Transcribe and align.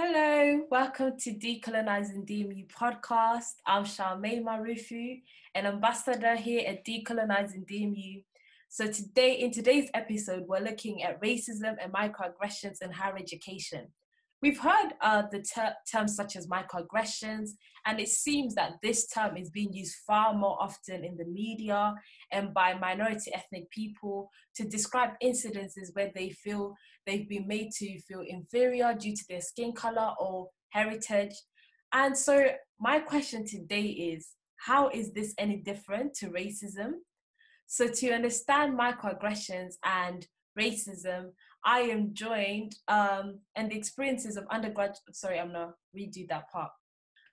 Hello, 0.00 0.64
welcome 0.70 1.18
to 1.18 1.32
Decolonizing 1.32 2.24
DMU 2.24 2.68
podcast. 2.68 3.54
I'm 3.66 3.82
Charmaine 3.82 4.44
Marufu, 4.44 5.20
an 5.56 5.66
ambassador 5.66 6.36
here 6.36 6.62
at 6.68 6.86
Decolonizing 6.86 7.68
DMU. 7.68 8.22
So 8.68 8.86
today, 8.86 9.32
in 9.40 9.50
today's 9.50 9.90
episode, 9.94 10.44
we're 10.46 10.60
looking 10.60 11.02
at 11.02 11.20
racism 11.20 11.74
and 11.82 11.92
microaggressions 11.92 12.80
in 12.80 12.92
higher 12.92 13.16
education. 13.18 13.88
We've 14.40 14.58
heard 14.58 14.92
uh, 15.00 15.22
the 15.32 15.42
ter- 15.42 15.74
terms 15.90 16.14
such 16.14 16.36
as 16.36 16.46
microaggressions, 16.46 17.50
and 17.86 17.98
it 17.98 18.08
seems 18.08 18.54
that 18.54 18.74
this 18.82 19.08
term 19.08 19.36
is 19.36 19.50
being 19.50 19.72
used 19.72 19.96
far 20.06 20.32
more 20.32 20.56
often 20.60 21.04
in 21.04 21.16
the 21.16 21.24
media 21.24 21.94
and 22.30 22.54
by 22.54 22.74
minority 22.74 23.32
ethnic 23.34 23.68
people 23.70 24.30
to 24.54 24.64
describe 24.64 25.10
incidences 25.22 25.92
where 25.94 26.12
they 26.14 26.30
feel 26.30 26.76
they've 27.04 27.28
been 27.28 27.48
made 27.48 27.72
to 27.78 28.00
feel 28.02 28.22
inferior 28.26 28.94
due 28.94 29.16
to 29.16 29.24
their 29.28 29.40
skin 29.40 29.72
color 29.72 30.12
or 30.20 30.48
heritage. 30.70 31.34
And 31.92 32.16
so, 32.16 32.46
my 32.78 33.00
question 33.00 33.44
today 33.44 33.86
is 33.86 34.28
how 34.58 34.88
is 34.90 35.12
this 35.12 35.34
any 35.36 35.56
different 35.56 36.14
to 36.14 36.28
racism? 36.28 36.92
So, 37.66 37.88
to 37.88 38.12
understand 38.12 38.78
microaggressions 38.78 39.74
and 39.84 40.26
racism, 40.58 41.30
I 41.64 41.80
am 41.80 42.14
joined 42.14 42.76
um, 42.88 43.40
and 43.56 43.70
the 43.70 43.76
experiences 43.76 44.36
of 44.36 44.46
undergraduate. 44.50 45.00
Sorry, 45.12 45.38
I'm 45.38 45.52
gonna 45.52 45.74
redo 45.96 46.28
that 46.28 46.50
part. 46.50 46.70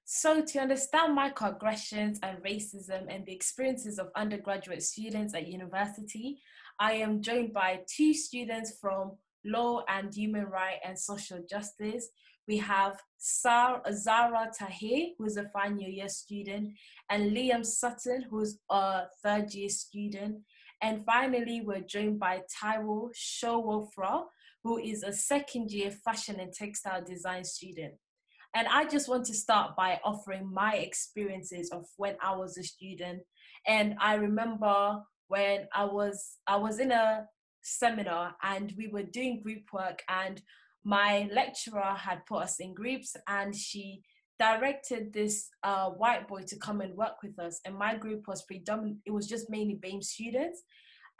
So, 0.07 0.41
to 0.41 0.59
understand 0.59 1.17
microaggressions 1.17 2.19
and 2.21 2.43
racism 2.43 3.05
and 3.09 3.25
the 3.25 3.33
experiences 3.33 3.97
of 3.97 4.09
undergraduate 4.15 4.83
students 4.83 5.33
at 5.33 5.47
university, 5.47 6.39
I 6.79 6.93
am 6.93 7.21
joined 7.21 7.53
by 7.53 7.79
two 7.87 8.13
students 8.13 8.77
from 8.79 9.13
law 9.43 9.83
and 9.87 10.13
human 10.13 10.45
Rights 10.45 10.81
and 10.85 10.99
social 10.99 11.39
justice. 11.49 12.09
We 12.47 12.57
have 12.57 12.99
Zara 13.19 14.51
Tahir, 14.55 15.13
who's 15.17 15.37
a 15.37 15.49
final 15.49 15.81
year 15.81 16.09
student, 16.09 16.73
and 17.09 17.35
Liam 17.35 17.65
Sutton, 17.65 18.25
who's 18.29 18.59
a 18.69 19.05
third 19.23 19.53
year 19.53 19.69
student. 19.69 20.41
And 20.81 21.03
finally, 21.05 21.61
we're 21.61 21.81
joined 21.81 22.19
by 22.19 22.41
Taiwo 22.61 23.09
Showofra, 23.15 24.23
who 24.63 24.77
is 24.77 25.03
a 25.03 25.13
second 25.13 25.71
year 25.71 25.91
fashion 25.91 26.39
and 26.39 26.53
textile 26.53 27.03
design 27.03 27.43
student. 27.43 27.93
And 28.55 28.67
I 28.67 28.85
just 28.85 29.09
want 29.09 29.25
to 29.25 29.33
start 29.33 29.75
by 29.75 29.99
offering 30.03 30.51
my 30.51 30.75
experiences 30.75 31.69
of 31.71 31.85
when 31.97 32.15
I 32.21 32.35
was 32.35 32.57
a 32.57 32.63
student. 32.63 33.21
And 33.67 33.95
I 33.99 34.15
remember 34.15 35.01
when 35.27 35.67
I 35.73 35.85
was 35.85 36.37
I 36.47 36.55
was 36.57 36.79
in 36.79 36.91
a 36.91 37.25
seminar 37.61 38.35
and 38.43 38.73
we 38.77 38.87
were 38.87 39.03
doing 39.03 39.41
group 39.41 39.63
work 39.73 40.03
and 40.07 40.41
my 40.83 41.27
lecturer 41.33 41.95
had 41.97 42.25
put 42.27 42.43
us 42.43 42.59
in 42.59 42.73
groups 42.73 43.15
and 43.27 43.55
she 43.55 44.03
directed 44.39 45.13
this 45.13 45.49
uh, 45.63 45.89
white 45.89 46.27
boy 46.27 46.41
to 46.47 46.57
come 46.57 46.81
and 46.81 46.95
work 46.95 47.23
with 47.23 47.37
us 47.39 47.61
and 47.65 47.75
my 47.75 47.95
group 47.95 48.27
was 48.27 48.43
predominant 48.43 48.97
it 49.05 49.11
was 49.11 49.27
just 49.27 49.49
mainly 49.49 49.79
BAME 49.81 50.03
students. 50.03 50.63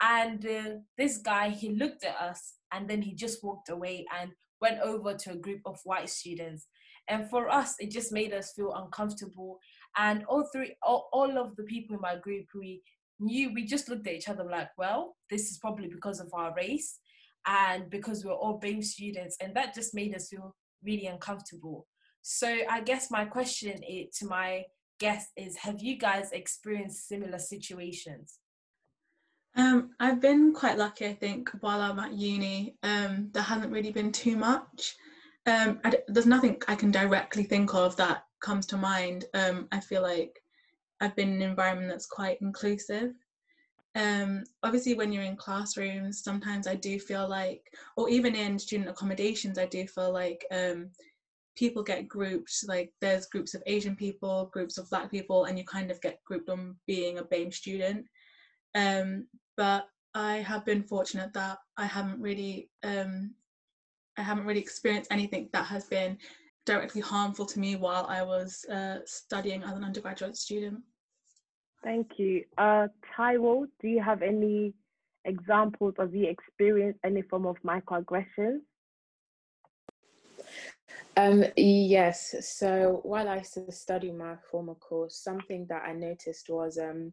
And 0.02 0.44
uh, 0.44 0.70
this 0.98 1.18
guy 1.18 1.48
he 1.50 1.70
looked 1.70 2.04
at 2.04 2.16
us 2.16 2.54
and 2.72 2.88
then 2.88 3.00
he 3.00 3.14
just 3.14 3.42
walked 3.42 3.70
away 3.70 4.04
and 4.20 4.30
went 4.60 4.80
over 4.80 5.14
to 5.14 5.32
a 5.32 5.36
group 5.36 5.60
of 5.64 5.78
white 5.84 6.10
students. 6.10 6.66
And 7.08 7.30
for 7.30 7.48
us 7.48 7.76
it 7.78 7.90
just 7.90 8.12
made 8.12 8.34
us 8.34 8.52
feel 8.52 8.74
uncomfortable. 8.74 9.58
And 9.96 10.24
all 10.26 10.48
three 10.52 10.76
all, 10.82 11.08
all 11.12 11.38
of 11.38 11.56
the 11.56 11.64
people 11.64 11.96
in 11.96 12.02
my 12.02 12.16
group 12.16 12.46
we 12.54 12.82
knew 13.18 13.52
we 13.54 13.64
just 13.64 13.88
looked 13.88 14.06
at 14.06 14.12
each 14.12 14.28
other 14.28 14.44
like 14.44 14.68
well 14.76 15.16
this 15.30 15.50
is 15.50 15.56
probably 15.56 15.88
because 15.88 16.20
of 16.20 16.28
our 16.34 16.54
race 16.54 16.98
and 17.46 17.88
because 17.88 18.24
we're 18.24 18.32
all 18.32 18.60
BAME 18.60 18.84
students 18.84 19.38
and 19.40 19.54
that 19.54 19.74
just 19.74 19.94
made 19.94 20.14
us 20.14 20.28
feel 20.28 20.54
really 20.84 21.06
uncomfortable 21.06 21.86
so 22.28 22.52
I 22.68 22.80
guess 22.80 23.08
my 23.08 23.24
question 23.24 23.80
to 24.14 24.26
my 24.26 24.64
guest 24.98 25.28
is 25.36 25.56
have 25.58 25.80
you 25.80 25.96
guys 25.96 26.32
experienced 26.32 27.06
similar 27.06 27.38
situations? 27.38 28.40
Um, 29.54 29.90
I've 30.00 30.20
been 30.20 30.52
quite 30.52 30.76
lucky, 30.76 31.06
I 31.06 31.14
think, 31.14 31.50
while 31.60 31.80
I'm 31.80 32.00
at 32.00 32.14
uni. 32.14 32.74
Um, 32.82 33.30
there 33.32 33.44
hasn't 33.44 33.72
really 33.72 33.92
been 33.92 34.10
too 34.10 34.36
much. 34.36 34.96
Um, 35.46 35.80
there's 36.08 36.26
nothing 36.26 36.60
I 36.66 36.74
can 36.74 36.90
directly 36.90 37.44
think 37.44 37.72
of 37.74 37.94
that 37.94 38.24
comes 38.40 38.66
to 38.66 38.76
mind. 38.76 39.26
Um, 39.32 39.68
I 39.70 39.78
feel 39.78 40.02
like 40.02 40.42
I've 41.00 41.14
been 41.14 41.28
in 41.28 41.42
an 41.42 41.48
environment 41.48 41.90
that's 41.90 42.06
quite 42.06 42.38
inclusive. 42.40 43.12
Um, 43.94 44.42
obviously, 44.64 44.94
when 44.94 45.12
you're 45.12 45.22
in 45.22 45.36
classrooms, 45.36 46.24
sometimes 46.24 46.66
I 46.66 46.74
do 46.74 46.98
feel 46.98 47.28
like, 47.28 47.72
or 47.96 48.08
even 48.10 48.34
in 48.34 48.58
student 48.58 48.90
accommodations, 48.90 49.58
I 49.60 49.66
do 49.66 49.86
feel 49.86 50.12
like 50.12 50.44
um, 50.50 50.90
people 51.56 51.82
get 51.82 52.06
grouped 52.08 52.52
like 52.68 52.92
there's 53.00 53.26
groups 53.26 53.54
of 53.54 53.62
asian 53.66 53.96
people 53.96 54.50
groups 54.52 54.78
of 54.78 54.88
black 54.90 55.10
people 55.10 55.44
and 55.44 55.58
you 55.58 55.64
kind 55.64 55.90
of 55.90 56.00
get 56.00 56.22
grouped 56.24 56.48
on 56.48 56.76
being 56.86 57.18
a 57.18 57.24
BAME 57.24 57.52
student. 57.52 58.04
Um, 58.74 59.26
but 59.56 59.88
i 60.14 60.36
have 60.36 60.64
been 60.64 60.82
fortunate 60.82 61.32
that 61.32 61.58
i 61.76 61.86
haven't 61.86 62.20
really 62.20 62.70
um, 62.84 63.34
i 64.18 64.22
haven't 64.22 64.46
really 64.46 64.60
experienced 64.60 65.12
anything 65.12 65.48
that 65.52 65.66
has 65.66 65.84
been 65.84 66.18
directly 66.66 67.00
harmful 67.00 67.46
to 67.46 67.58
me 67.58 67.76
while 67.76 68.06
i 68.08 68.22
was 68.22 68.64
uh, 68.70 68.98
studying 69.04 69.62
as 69.62 69.76
an 69.76 69.84
undergraduate 69.84 70.36
student. 70.36 70.80
Thank 71.84 72.18
you. 72.18 72.44
Uh, 72.58 72.88
taiwo 73.16 73.66
do 73.80 73.88
you 73.88 74.02
have 74.02 74.20
any 74.22 74.74
examples 75.24 75.94
of 75.98 76.14
you 76.14 76.28
experience 76.28 76.98
any 77.04 77.22
form 77.22 77.46
of 77.46 77.56
microaggressions 77.64 78.60
um, 81.16 81.44
yes. 81.56 82.34
So 82.40 83.00
while 83.02 83.28
I 83.28 83.42
studying 83.42 84.18
my 84.18 84.34
former 84.50 84.74
course, 84.74 85.16
something 85.16 85.66
that 85.68 85.82
I 85.86 85.92
noticed 85.92 86.48
was 86.48 86.78
um, 86.78 87.12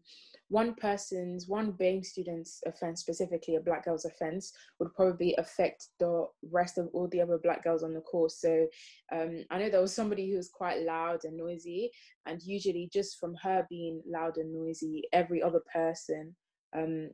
one 0.49 0.75
person's, 0.75 1.47
one 1.47 1.71
BAME 1.71 2.03
student's 2.03 2.61
offense, 2.65 2.99
specifically 2.99 3.55
a 3.55 3.61
black 3.61 3.85
girl's 3.85 4.05
offense, 4.05 4.51
would 4.79 4.93
probably 4.93 5.35
affect 5.37 5.87
the 5.99 6.25
rest 6.51 6.77
of 6.77 6.89
all 6.93 7.07
the 7.07 7.21
other 7.21 7.37
black 7.37 7.63
girls 7.63 7.81
on 7.81 7.93
the 7.93 8.01
course. 8.01 8.41
So 8.41 8.67
um, 9.11 9.45
I 9.49 9.57
know 9.57 9.69
there 9.69 9.81
was 9.81 9.95
somebody 9.95 10.29
who 10.29 10.37
was 10.37 10.49
quite 10.49 10.81
loud 10.81 11.21
and 11.23 11.37
noisy, 11.37 11.91
and 12.25 12.41
usually 12.43 12.89
just 12.91 13.19
from 13.19 13.35
her 13.41 13.65
being 13.69 14.01
loud 14.05 14.37
and 14.37 14.53
noisy, 14.53 15.03
every 15.13 15.41
other 15.41 15.61
person 15.73 16.35
um, 16.75 17.09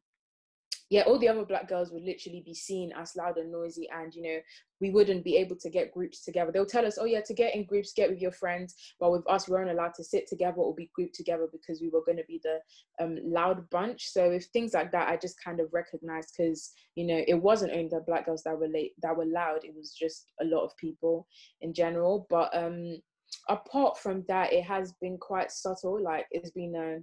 yeah, 0.90 1.02
all 1.02 1.20
the 1.20 1.30
other 1.30 1.46
black 1.46 1.68
girls 1.68 1.92
would 1.92 2.04
literally 2.04 2.42
be 2.44 2.54
seen 2.54 2.92
as 2.98 3.16
loud 3.16 3.38
and 3.38 3.52
noisy, 3.52 3.88
and 3.90 4.14
you 4.14 4.24
know, 4.24 4.40
we 4.82 4.90
wouldn't 4.90 5.24
be 5.24 5.38
able 5.38 5.56
to 5.58 5.70
get 5.70 5.92
groups 5.92 6.24
together. 6.24 6.52
They'll 6.52 6.66
tell 6.66 6.86
us, 6.86 6.98
oh 7.00 7.06
yeah, 7.06 7.22
to 7.22 7.34
get 7.34 7.54
in 7.54 7.66
groups, 7.66 7.94
get 7.94 8.10
with 8.10 8.22
your 8.22 8.32
friends. 8.32 8.76
But 9.00 9.12
with 9.12 9.30
us, 9.30 9.48
we 9.48 9.54
weren't 9.54 9.70
allowed 9.70 9.94
to 9.96 10.04
sit 10.04 10.28
together 10.28 10.58
or 10.58 10.74
be 10.74 10.90
grouped 10.96 11.16
together 11.16 11.48
because 11.52 11.82
we 11.82 11.90
were 11.90 12.04
going 12.06 12.18
to 12.18 12.24
be 12.28 12.42
the 12.44 12.60
um, 13.04 13.20
loud 13.24 13.70
bunch. 13.70 14.08
So 14.10 14.32
if 14.32 14.46
things 14.46 14.74
like 14.74 14.92
that, 14.92 15.10
I 15.10 15.18
just 15.18 15.44
kind 15.44 15.60
of 15.60 15.68
recognized 15.74 16.34
because 16.36 16.72
you 17.00 17.06
know, 17.06 17.24
it 17.28 17.36
wasn't 17.36 17.72
only 17.72 17.88
the 17.88 18.04
black 18.06 18.26
girls 18.26 18.44
that 18.44 18.60
were 18.60 18.68
late 18.68 18.92
that 19.02 19.16
were 19.16 19.26
loud. 19.26 19.64
It 19.64 19.74
was 19.74 19.94
just 19.94 20.26
a 20.42 20.46
lot 20.46 20.66
of 20.66 20.76
people 20.76 21.28
in 21.62 21.74
general. 21.74 22.28
But 22.30 22.50
um, 22.54 22.98
apart 23.48 23.98
from 23.98 24.26
that, 24.28 24.52
it 24.52 24.64
has 24.64 24.92
been 25.00 25.18
quite 25.18 25.50
subtle. 25.50 26.02
Like 26.02 26.26
it's 26.32 26.52
been 26.52 26.76
a 26.76 27.00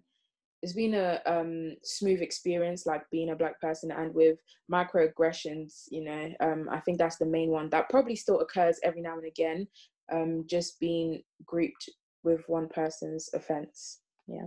it's 0.63 0.73
been 0.73 0.95
a 0.95 1.21
um, 1.27 1.77
smooth 1.85 2.21
experience 2.23 2.87
like 2.87 3.03
being 3.11 3.31
a 3.31 3.37
black 3.37 3.61
person 3.61 3.91
and 3.91 4.15
with 4.15 4.39
microaggressions 4.73 5.85
you 5.91 6.05
know 6.05 6.31
um, 6.41 6.69
i 6.71 6.81
think 6.81 6.99
that's 6.99 7.19
the 7.19 7.27
main 7.27 7.51
one 7.51 7.69
that 7.71 7.89
probably 7.91 8.17
still 8.17 8.41
occurs 8.41 8.79
every 8.83 9.01
now 9.01 9.17
and 9.17 9.27
again 9.27 9.67
um, 10.13 10.45
just 10.49 10.79
being 10.81 11.23
grouped 11.45 11.89
with 12.23 12.43
one 12.49 12.69
person's 12.69 13.29
offense 13.35 14.01
yeah 14.27 14.47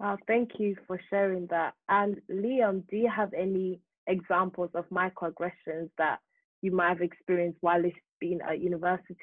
Wow, 0.00 0.18
thank 0.26 0.58
you 0.58 0.76
for 0.86 1.00
sharing 1.08 1.46
that. 1.48 1.74
And 1.88 2.20
Liam, 2.30 2.82
do 2.90 2.96
you 2.96 3.08
have 3.08 3.32
any 3.32 3.80
examples 4.06 4.70
of 4.74 4.88
microaggressions 4.90 5.88
that 5.98 6.18
you 6.62 6.72
might 6.72 6.88
have 6.90 7.00
experienced 7.00 7.58
while 7.60 7.82
being 8.20 8.40
at 8.46 8.60
university? 8.60 9.16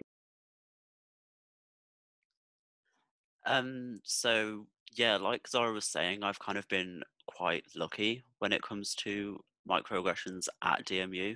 Um, 3.46 3.99
so 4.03 4.67
yeah, 4.93 5.17
like 5.17 5.47
Zara 5.47 5.72
was 5.72 5.85
saying, 5.85 6.23
I've 6.23 6.40
kind 6.40 6.58
of 6.58 6.67
been 6.67 7.02
quite 7.28 7.64
lucky 7.76 8.23
when 8.40 8.52
it 8.52 8.61
comes 8.61 8.93
to 8.96 9.40
microaggressions 9.70 10.47
at 10.64 10.85
DMU. 10.85 11.35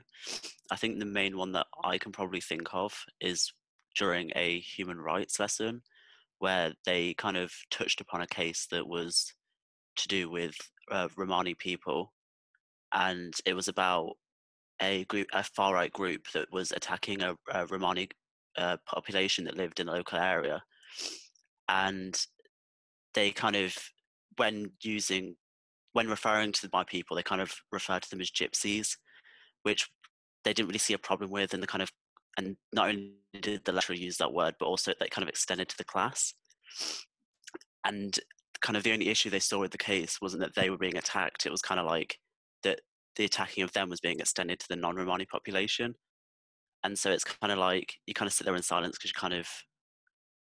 I 0.72 0.76
think 0.76 1.00
the 1.00 1.06
main 1.06 1.38
one 1.38 1.52
that 1.54 1.68
I 1.84 1.98
can 1.98 2.12
probably 2.12 2.42
think 2.42 2.68
of 2.74 2.94
is 3.22 3.52
during 3.96 4.32
a 4.36 4.60
human 4.60 5.00
rights 5.00 5.40
lesson 5.40 5.82
where 6.40 6.74
they 6.86 7.14
kind 7.14 7.38
of 7.38 7.54
touched 7.72 8.02
upon 8.02 8.22
a 8.22 8.28
case 8.28 8.68
that 8.72 8.88
was 8.88 9.34
to 9.96 10.08
do 10.08 10.30
with 10.30 10.56
uh, 10.92 11.08
Romani 11.16 11.54
people, 11.54 12.14
and 12.92 13.34
it 13.46 13.54
was 13.54 13.70
about 13.70 14.14
a 14.82 15.06
group, 15.06 15.28
a 15.34 15.44
far 15.44 15.74
right 15.74 15.94
group 15.94 16.30
that 16.34 16.52
was 16.52 16.72
attacking 16.72 17.22
a, 17.22 17.36
a 17.52 17.66
Romani 17.68 18.10
uh, 18.58 18.76
population 18.86 19.46
that 19.46 19.56
lived 19.56 19.80
in 19.80 19.86
the 19.86 19.94
local 19.94 20.20
area, 20.20 20.62
and 21.70 22.26
they 23.16 23.32
kind 23.32 23.56
of 23.56 23.76
when 24.38 24.72
using 24.82 25.36
when 25.94 26.08
referring 26.08 26.52
to 26.52 26.70
my 26.72 26.84
people 26.84 27.16
they 27.16 27.24
kind 27.24 27.42
of 27.42 27.54
refer 27.72 28.00
to 28.00 28.10
them 28.10 28.22
as 28.22 28.30
gypsies 28.30 28.98
which 29.64 29.90
they 30.44 30.54
didn't 30.54 30.68
really 30.68 30.78
see 30.78 30.94
a 30.94 31.00
problem 31.00 31.32
with 31.32 31.54
and 31.54 31.64
the 31.64 31.68
kind 31.68 31.82
of 31.82 31.92
and 32.38 32.56
not 32.74 32.90
only 32.90 33.14
did 33.42 33.64
the 33.66 33.72
lecturer 33.72 33.96
use 33.96 34.18
that 34.18 34.34
word, 34.34 34.56
but 34.60 34.66
also 34.66 34.94
that 35.00 35.12
kind 35.12 35.24
of 35.24 35.30
extended 35.30 35.70
to 35.70 35.78
the 35.78 35.84
class. 35.84 36.34
And 37.86 38.18
kind 38.62 38.78
of 38.78 38.84
the 38.84 38.94
only 38.94 39.10
issue 39.10 39.30
they 39.30 39.40
saw 39.40 39.60
with 39.60 39.72
the 39.72 39.78
case 39.78 40.20
wasn't 40.22 40.42
that 40.42 40.56
they 40.56 40.70
were 40.70 40.78
being 40.78 40.98
attacked; 40.98 41.46
it 41.46 41.52
was 41.52 41.62
kind 41.62 41.80
of 41.80 41.86
like 41.86 42.18
that 42.64 42.82
the 43.16 43.26
attacking 43.26 43.64
of 43.64 43.72
them 43.74 43.90
was 43.90 44.02
being 44.02 44.20
extended 44.20 44.60
to 44.60 44.66
the 44.70 44.76
non-Romani 44.76 45.26
population. 45.26 45.96
And 46.84 46.98
so 46.98 47.12
it's 47.12 47.24
kind 47.24 47.52
of 47.52 47.58
like 47.60 47.96
you 48.06 48.14
kind 48.14 48.28
of 48.28 48.34
sit 48.34 48.46
there 48.46 48.56
in 48.56 48.62
silence 48.62 48.98
because 48.98 49.12
you're 49.16 49.22
kind 49.22 49.34
of 49.34 49.48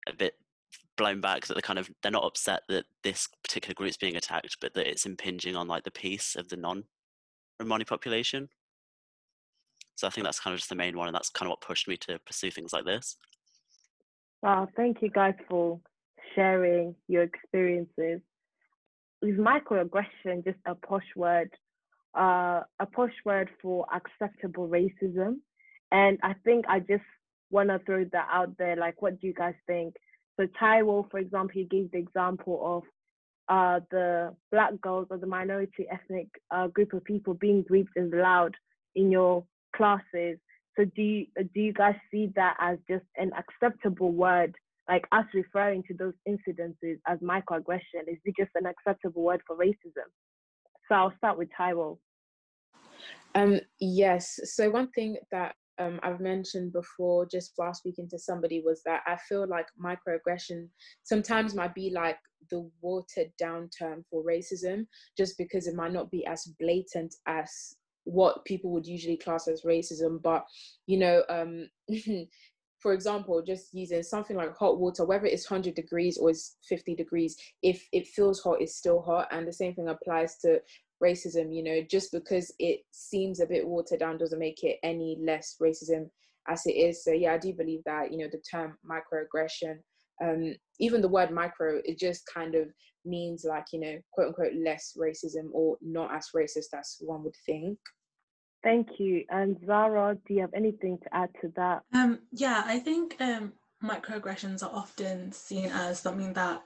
a 0.09 0.15
bit 0.15 0.35
blown 1.01 1.21
back 1.21 1.47
that 1.47 1.55
they're 1.55 1.63
kind 1.63 1.79
of 1.79 1.91
they're 2.03 2.13
not 2.13 2.25
upset 2.25 2.61
that 2.69 2.85
this 3.03 3.27
particular 3.43 3.75
group's 3.75 3.97
being 3.97 4.17
attacked, 4.17 4.59
but 4.61 4.75
that 4.75 4.87
it's 4.87 5.07
impinging 5.07 5.57
on 5.57 5.67
like 5.67 5.83
the 5.85 5.91
peace 5.91 6.37
of 6.37 6.49
the 6.51 6.57
non-Romani 6.57 7.85
population. 7.85 8.51
So 9.97 10.07
I 10.07 10.11
think 10.11 10.27
that's 10.27 10.41
kind 10.41 10.53
of 10.53 10.59
just 10.59 10.69
the 10.69 10.77
main 10.77 10.97
one, 10.97 11.09
and 11.09 11.15
that's 11.15 11.31
kind 11.31 11.47
of 11.47 11.51
what 11.51 11.63
pushed 11.63 11.89
me 11.89 11.97
to 11.99 12.19
pursue 12.27 12.51
things 12.51 12.75
like 12.75 12.85
this. 12.85 13.17
Wow, 14.43 14.69
thank 14.77 14.99
you 15.01 15.11
guys 15.11 15.35
for 15.49 15.81
sharing 16.35 16.95
your 17.09 17.23
experiences. 17.23 18.21
Is 19.23 19.37
microaggression 19.39 20.45
just 20.45 20.59
a 20.67 20.75
posh 20.75 21.03
word, 21.17 21.51
uh, 22.15 22.61
a 22.79 22.87
posh 22.93 23.13
word 23.25 23.49
for 23.63 23.87
acceptable 23.95 24.69
racism? 24.69 25.37
And 25.93 26.19
I 26.23 26.35
think 26.45 26.67
I 26.69 26.81
just 26.81 27.05
want 27.51 27.71
to 27.71 27.81
throw 27.87 28.05
that 28.13 28.29
out 28.31 28.57
there. 28.59 28.77
Like, 28.77 29.01
what 29.01 29.21
do 29.21 29.27
you 29.27 29.35
guys 29.35 29.55
think? 29.67 29.95
So 30.41 30.47
Taiwo, 30.59 31.11
for 31.11 31.19
example, 31.19 31.51
he 31.53 31.65
gave 31.65 31.91
the 31.91 31.99
example 31.99 32.61
of 32.65 32.83
uh, 33.55 33.81
the 33.91 34.35
black 34.51 34.81
girls 34.81 35.07
or 35.11 35.19
the 35.19 35.27
minority 35.27 35.87
ethnic 35.93 36.29
uh, 36.51 36.69
group 36.69 36.95
of 36.95 37.05
people 37.05 37.35
being 37.35 37.63
grouped 37.63 37.95
as 37.99 38.09
loud 38.11 38.55
in 38.95 39.11
your 39.11 39.45
classes. 39.77 40.39
So 40.79 40.87
do 40.97 41.03
you, 41.03 41.27
do 41.37 41.61
you 41.61 41.75
guys 41.75 41.97
see 42.11 42.33
that 42.37 42.57
as 42.59 42.79
just 42.89 43.05
an 43.19 43.33
acceptable 43.37 44.13
word, 44.13 44.55
like 44.89 45.05
us 45.13 45.27
referring 45.35 45.83
to 45.89 45.95
those 45.95 46.15
incidences 46.27 46.99
as 47.07 47.19
microaggression? 47.19 48.09
Is 48.09 48.17
it 48.25 48.35
just 48.39 48.53
an 48.55 48.65
acceptable 48.65 49.23
word 49.23 49.43
for 49.47 49.57
racism? 49.57 50.09
So 50.89 50.95
I'll 50.95 51.13
start 51.19 51.37
with 51.37 51.51
Taiwo. 51.59 51.99
Um, 53.35 53.61
yes. 53.79 54.41
So 54.45 54.71
one 54.71 54.89
thing 54.93 55.19
that 55.33 55.55
um, 55.81 55.99
I've 56.03 56.21
mentioned 56.21 56.73
before, 56.73 57.27
just 57.27 57.53
while 57.57 57.73
speaking 57.73 58.09
to 58.11 58.19
somebody, 58.19 58.63
was 58.65 58.83
that 58.85 59.01
I 59.07 59.17
feel 59.29 59.49
like 59.49 59.67
microaggression 59.83 60.69
sometimes 61.03 61.55
might 61.55 61.75
be 61.75 61.91
like 61.91 62.19
the 62.51 62.71
watered 62.83 63.33
down 63.39 63.71
term 63.77 64.05
for 64.11 64.23
racism, 64.23 64.87
just 65.17 65.39
because 65.39 65.67
it 65.67 65.75
might 65.75 65.93
not 65.93 66.11
be 66.11 66.27
as 66.27 66.53
blatant 66.61 67.15
as 67.27 67.77
what 68.05 68.45
people 68.45 68.71
would 68.73 68.87
usually 68.87 69.17
class 69.17 69.49
as 69.49 69.63
racism. 69.63 70.21
But, 70.23 70.45
you 70.87 70.99
know, 70.99 71.23
um, 71.31 71.69
for 72.81 72.93
example, 72.93 73.43
just 73.43 73.73
using 73.73 74.03
something 74.03 74.37
like 74.37 74.55
hot 74.57 74.79
water, 74.79 75.07
whether 75.07 75.27
it's 75.27 75.51
100 75.51 75.75
degrees 75.75 76.19
or 76.19 76.29
it's 76.29 76.57
50 76.69 76.95
degrees, 76.95 77.37
if 77.63 77.87
it 77.93 78.07
feels 78.07 78.43
hot, 78.43 78.61
it's 78.61 78.77
still 78.77 79.01
hot. 79.01 79.29
And 79.31 79.49
the 79.49 79.53
same 79.53 79.75
thing 79.75 79.89
applies 79.89 80.37
to 80.39 80.61
racism, 81.03 81.55
you 81.55 81.63
know, 81.63 81.81
just 81.83 82.13
because 82.13 82.53
it 82.59 82.81
seems 82.91 83.41
a 83.41 83.47
bit 83.47 83.67
watered 83.67 84.01
down 84.01 84.19
doesn't 84.19 84.39
make 84.39 84.63
it 84.63 84.79
any 84.83 85.19
less 85.21 85.57
racism 85.61 86.11
as 86.49 86.67
it 86.67 86.73
is. 86.73 87.05
So, 87.05 87.13
yeah, 87.13 87.35
I 87.35 87.39
do 87.39 87.53
believe 87.53 87.83
that, 87.87 88.13
you 88.13 88.19
know, 88.19 88.29
the 88.31 88.43
term 88.51 88.77
microaggression, 88.89 89.79
um, 90.23 90.55
even 90.79 91.01
the 91.01 91.09
word 91.09 91.31
micro, 91.31 91.81
it 91.85 91.99
just 91.99 92.23
kind 92.33 92.55
of 92.55 92.69
means 93.05 93.45
like, 93.49 93.67
you 93.73 93.81
know, 93.81 93.99
quote 94.13 94.29
unquote, 94.29 94.55
less 94.55 94.97
racism 94.99 95.49
or 95.53 95.77
not 95.81 96.15
as 96.15 96.29
racist 96.35 96.79
as 96.79 96.97
one 97.01 97.25
would 97.25 97.37
think. 97.47 97.79
Thank 98.63 98.99
you. 98.99 99.25
And 99.31 99.57
Zara, 99.65 100.19
do 100.27 100.35
you 100.35 100.43
have 100.43 100.53
anything 100.55 100.99
to 101.03 101.15
add 101.15 101.31
to 101.41 101.53
that? 101.57 101.83
Um, 101.95 102.21
yeah, 102.31 102.63
I 102.67 102.79
think 102.79 103.17
um, 103.19 103.55
microaggressions 103.83 104.63
are 104.63 104.71
often 104.71 105.33
seen 105.33 105.71
as 105.71 106.01
something 106.01 106.35
that 106.35 106.63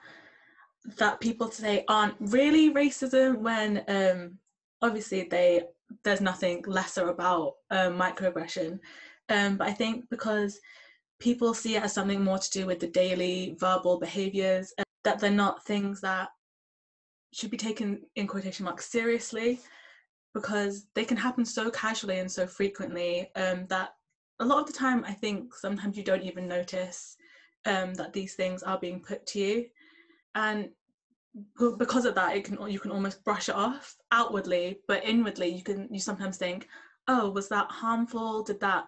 that 0.99 1.21
people 1.21 1.49
today 1.49 1.85
aren't 1.89 2.15
really 2.21 2.73
racism 2.73 3.39
when 3.39 3.85
um, 3.89 4.39
obviously 4.83 5.25
they 5.31 5.65
there's 6.03 6.21
nothing 6.21 6.63
lesser 6.67 7.09
about 7.09 7.55
um, 7.71 7.99
microaggression. 7.99 8.79
Um, 9.29 9.57
but 9.57 9.69
I 9.69 9.73
think 9.73 10.09
because 10.11 10.59
people 11.21 11.55
see 11.55 11.77
it 11.77 11.83
as 11.83 11.93
something 11.93 12.23
more 12.23 12.39
to 12.39 12.51
do 12.51 12.67
with 12.67 12.81
the 12.81 12.89
daily 12.89 13.57
verbal 13.59 13.99
behaviors, 13.99 14.73
that 15.05 15.21
they're 15.21 15.31
not 15.31 15.65
things 15.65 16.01
that 16.01 16.29
should 17.33 17.51
be 17.51 17.57
taken 17.57 18.03
in 18.17 18.27
quotation 18.27 18.65
marks 18.65 18.91
seriously 18.91 19.61
because 20.35 20.87
they 20.95 21.05
can 21.05 21.17
happen 21.17 21.45
so 21.45 21.71
casually 21.71 22.19
and 22.19 22.31
so 22.31 22.47
frequently 22.47 23.31
um, 23.37 23.67
that 23.69 23.95
a 24.41 24.45
lot 24.45 24.61
of 24.61 24.67
the 24.67 24.73
time 24.73 25.05
I 25.07 25.13
think 25.13 25.55
sometimes 25.55 25.97
you 25.97 26.03
don't 26.03 26.23
even 26.23 26.49
notice 26.49 27.17
um, 27.67 27.95
that 27.95 28.13
these 28.13 28.35
things 28.35 28.63
are 28.63 28.79
being 28.79 29.01
put 29.01 29.27
to 29.29 29.39
you, 29.39 29.67
and 30.35 30.69
because 31.79 32.05
of 32.05 32.15
that, 32.15 32.37
it 32.37 32.45
can 32.45 32.71
you 32.71 32.79
can 32.79 32.93
almost 32.93 33.25
brush 33.25 33.49
it 33.49 33.55
off 33.55 33.97
outwardly, 34.13 34.79
but 34.87 35.05
inwardly 35.05 35.49
you 35.49 35.63
can 35.63 35.89
you 35.91 36.01
sometimes 36.01 36.37
think, 36.37 36.69
oh, 37.09 37.31
was 37.31 37.49
that 37.49 37.71
harmful? 37.71 38.43
Did 38.43 38.61
that 38.61 38.87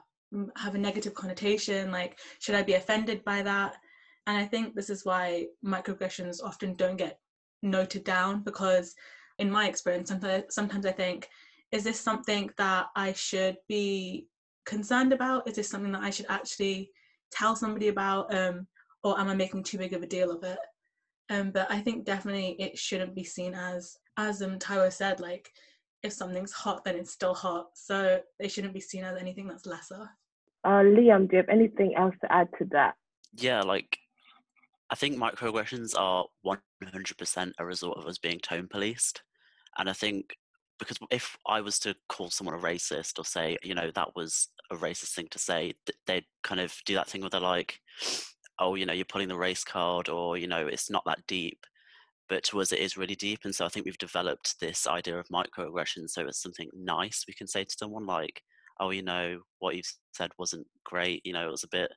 have 0.56 0.75
a 0.75 0.78
negative 0.78 1.14
connotation? 1.14 1.90
Like, 1.90 2.19
should 2.40 2.54
I 2.54 2.62
be 2.62 2.75
offended 2.75 3.25
by 3.25 3.43
that? 3.43 3.76
And 4.26 4.37
I 4.37 4.44
think 4.44 4.75
this 4.75 4.90
is 4.90 5.04
why 5.04 5.46
microaggressions 5.64 6.43
often 6.43 6.75
don't 6.75 6.96
get 6.96 7.19
noted 7.62 8.04
down 8.04 8.42
because 8.42 8.94
in 9.38 9.50
my 9.50 9.69
experience, 9.69 10.12
sometimes 10.50 10.87
I 10.87 10.92
think, 10.92 11.28
is 11.72 11.84
this 11.84 12.00
something 12.00 12.50
that 12.58 12.87
I 12.96 13.12
should 13.12 13.56
be 13.69 14.26
concerned 14.64 15.12
about? 15.12 15.49
Is 15.49 15.56
this 15.56 15.69
something 15.69 15.92
that 15.92 16.02
I 16.02 16.10
should 16.10 16.26
actually 16.28 16.90
tell 17.31 17.54
somebody 17.54 17.88
about? 17.88 18.34
Um, 18.34 18.66
or 19.04 19.19
am 19.20 19.28
I 19.28 19.34
making 19.34 19.62
too 19.62 19.78
big 19.78 19.92
of 19.92 20.02
a 20.02 20.06
deal 20.06 20.31
of 20.31 20.42
it? 20.42 20.58
Um, 21.28 21.50
but 21.50 21.70
I 21.70 21.81
think 21.81 22.05
definitely 22.05 22.56
it 22.58 22.78
shouldn't 22.78 23.14
be 23.14 23.25
seen 23.25 23.55
as, 23.55 23.96
as 24.17 24.43
um, 24.43 24.58
Taiwo 24.58 24.93
said, 24.93 25.20
like 25.20 25.50
if 26.02 26.12
something's 26.12 26.52
hot, 26.52 26.84
then 26.84 26.96
it's 26.96 27.11
still 27.11 27.34
hot. 27.34 27.69
So 27.75 28.20
they 28.38 28.49
shouldn't 28.49 28.75
be 28.75 28.81
seen 28.81 29.05
as 29.05 29.19
anything 29.19 29.49
that's 29.49 29.67
lesser. 29.67 30.08
Uh, 30.64 30.82
Liam, 30.82 31.28
do 31.28 31.37
you 31.37 31.38
have 31.38 31.49
anything 31.49 31.94
else 31.96 32.14
to 32.20 32.32
add 32.32 32.49
to 32.58 32.64
that? 32.73 32.94
Yeah, 33.37 33.62
like 33.62 33.99
I 34.90 34.94
think 34.94 35.17
microaggressions 35.17 35.94
are 35.99 36.26
100% 36.44 37.52
a 37.58 37.64
result 37.64 37.99
of 37.99 38.06
us 38.06 38.19
being 38.19 38.38
tone 38.38 38.69
policed. 38.69 39.23
And 39.78 39.90
I 39.90 39.93
think 39.93 40.37
because 40.78 40.99
if 41.11 41.37
I 41.46 41.61
was 41.61 41.78
to 41.81 41.96
call 42.08 42.31
someone 42.31 42.55
a 42.55 42.58
racist 42.58 43.19
or 43.19 43.25
say, 43.25 43.56
you 43.62 43.75
know, 43.75 43.90
that 43.94 44.14
was 44.14 44.49
a 44.70 44.76
racist 44.76 45.14
thing 45.14 45.28
to 45.31 45.38
say, 45.38 45.75
they'd 46.06 46.26
kind 46.43 46.61
of 46.61 46.75
do 46.84 46.94
that 46.94 47.08
thing 47.08 47.23
where 47.23 47.31
they're 47.31 47.40
like, 47.40 47.81
oh, 48.58 48.75
you 48.75 48.87
know, 48.87 48.92
you're 48.92 49.04
pulling 49.04 49.28
the 49.28 49.37
race 49.37 49.64
card 49.64 50.09
or, 50.09 50.37
you 50.37 50.47
know, 50.47 50.66
it's 50.66 50.90
not 50.90 51.04
that 51.07 51.26
deep. 51.26 51.64
But 52.28 52.42
to 52.45 52.61
us, 52.61 52.73
it 52.73 52.80
is 52.80 52.97
really 52.97 53.14
deep. 53.14 53.40
And 53.45 53.54
so 53.54 53.64
I 53.64 53.69
think 53.69 53.87
we've 53.87 53.99
developed 53.99 54.59
this 54.61 54.87
idea 54.87 55.19
of 55.19 55.28
microaggression. 55.28 56.09
So 56.09 56.26
it's 56.26 56.42
something 56.42 56.69
nice 56.75 57.25
we 57.28 57.35
can 57.35 57.47
say 57.47 57.64
to 57.64 57.76
someone 57.78 58.07
like, 58.07 58.42
oh, 58.80 58.90
you 58.90 59.02
know, 59.02 59.40
what 59.61 59.76
you 59.76 59.83
said 60.12 60.33
wasn't 60.38 60.66
great. 60.85 61.25
You 61.25 61.33
know, 61.33 61.47
it 61.47 61.50
was 61.50 61.64
a 61.64 61.69
bit 61.69 61.90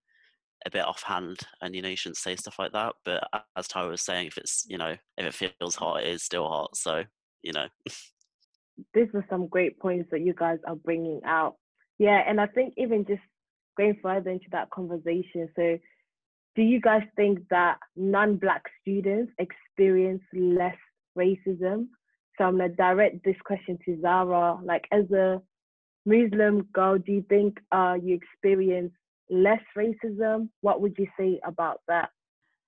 a 0.65 0.69
bit 0.69 0.85
offhand 0.85 1.39
and 1.61 1.73
you 1.73 1.81
know 1.81 1.89
you 1.89 1.95
shouldn't 1.95 2.17
say 2.17 2.35
stuff 2.35 2.59
like 2.59 2.73
that 2.73 2.93
but 3.05 3.23
as 3.55 3.67
Tara 3.67 3.89
was 3.89 4.01
saying 4.01 4.27
if 4.27 4.37
it's 4.37 4.65
you 4.67 4.77
know 4.77 4.95
if 5.17 5.41
it 5.41 5.53
feels 5.57 5.75
hot 5.75 6.03
it 6.03 6.09
is 6.09 6.23
still 6.23 6.47
hot 6.47 6.75
so 6.75 7.03
you 7.41 7.53
know 7.53 7.65
these 8.93 9.07
are 9.13 9.25
some 9.29 9.47
great 9.47 9.79
points 9.79 10.09
that 10.11 10.21
you 10.21 10.33
guys 10.33 10.59
are 10.67 10.75
bringing 10.75 11.21
out 11.25 11.55
yeah 11.97 12.23
and 12.27 12.41
i 12.41 12.47
think 12.47 12.73
even 12.77 13.05
just 13.05 13.21
going 13.77 13.97
further 14.01 14.29
into 14.31 14.47
that 14.51 14.69
conversation 14.69 15.47
so 15.55 15.77
do 16.59 16.65
you 16.65 16.81
guys 16.81 17.03
think 17.15 17.39
that 17.49 17.77
non-black 17.95 18.63
students 18.81 19.31
experience 19.39 20.23
less 20.33 20.75
racism 21.17 21.87
so 22.37 22.43
i'm 22.43 22.57
to 22.57 22.69
direct 22.69 23.23
this 23.23 23.39
question 23.45 23.77
to 23.85 23.99
zara 24.01 24.57
like 24.63 24.85
as 24.91 25.09
a 25.11 25.41
muslim 26.05 26.61
girl 26.73 26.97
do 26.97 27.11
you 27.13 27.25
think 27.29 27.59
uh, 27.71 27.95
you 28.01 28.13
experience 28.13 28.93
less 29.29 29.61
racism? 29.77 30.49
What 30.61 30.81
would 30.81 30.95
you 30.97 31.07
say 31.17 31.39
about 31.43 31.81
that? 31.87 32.09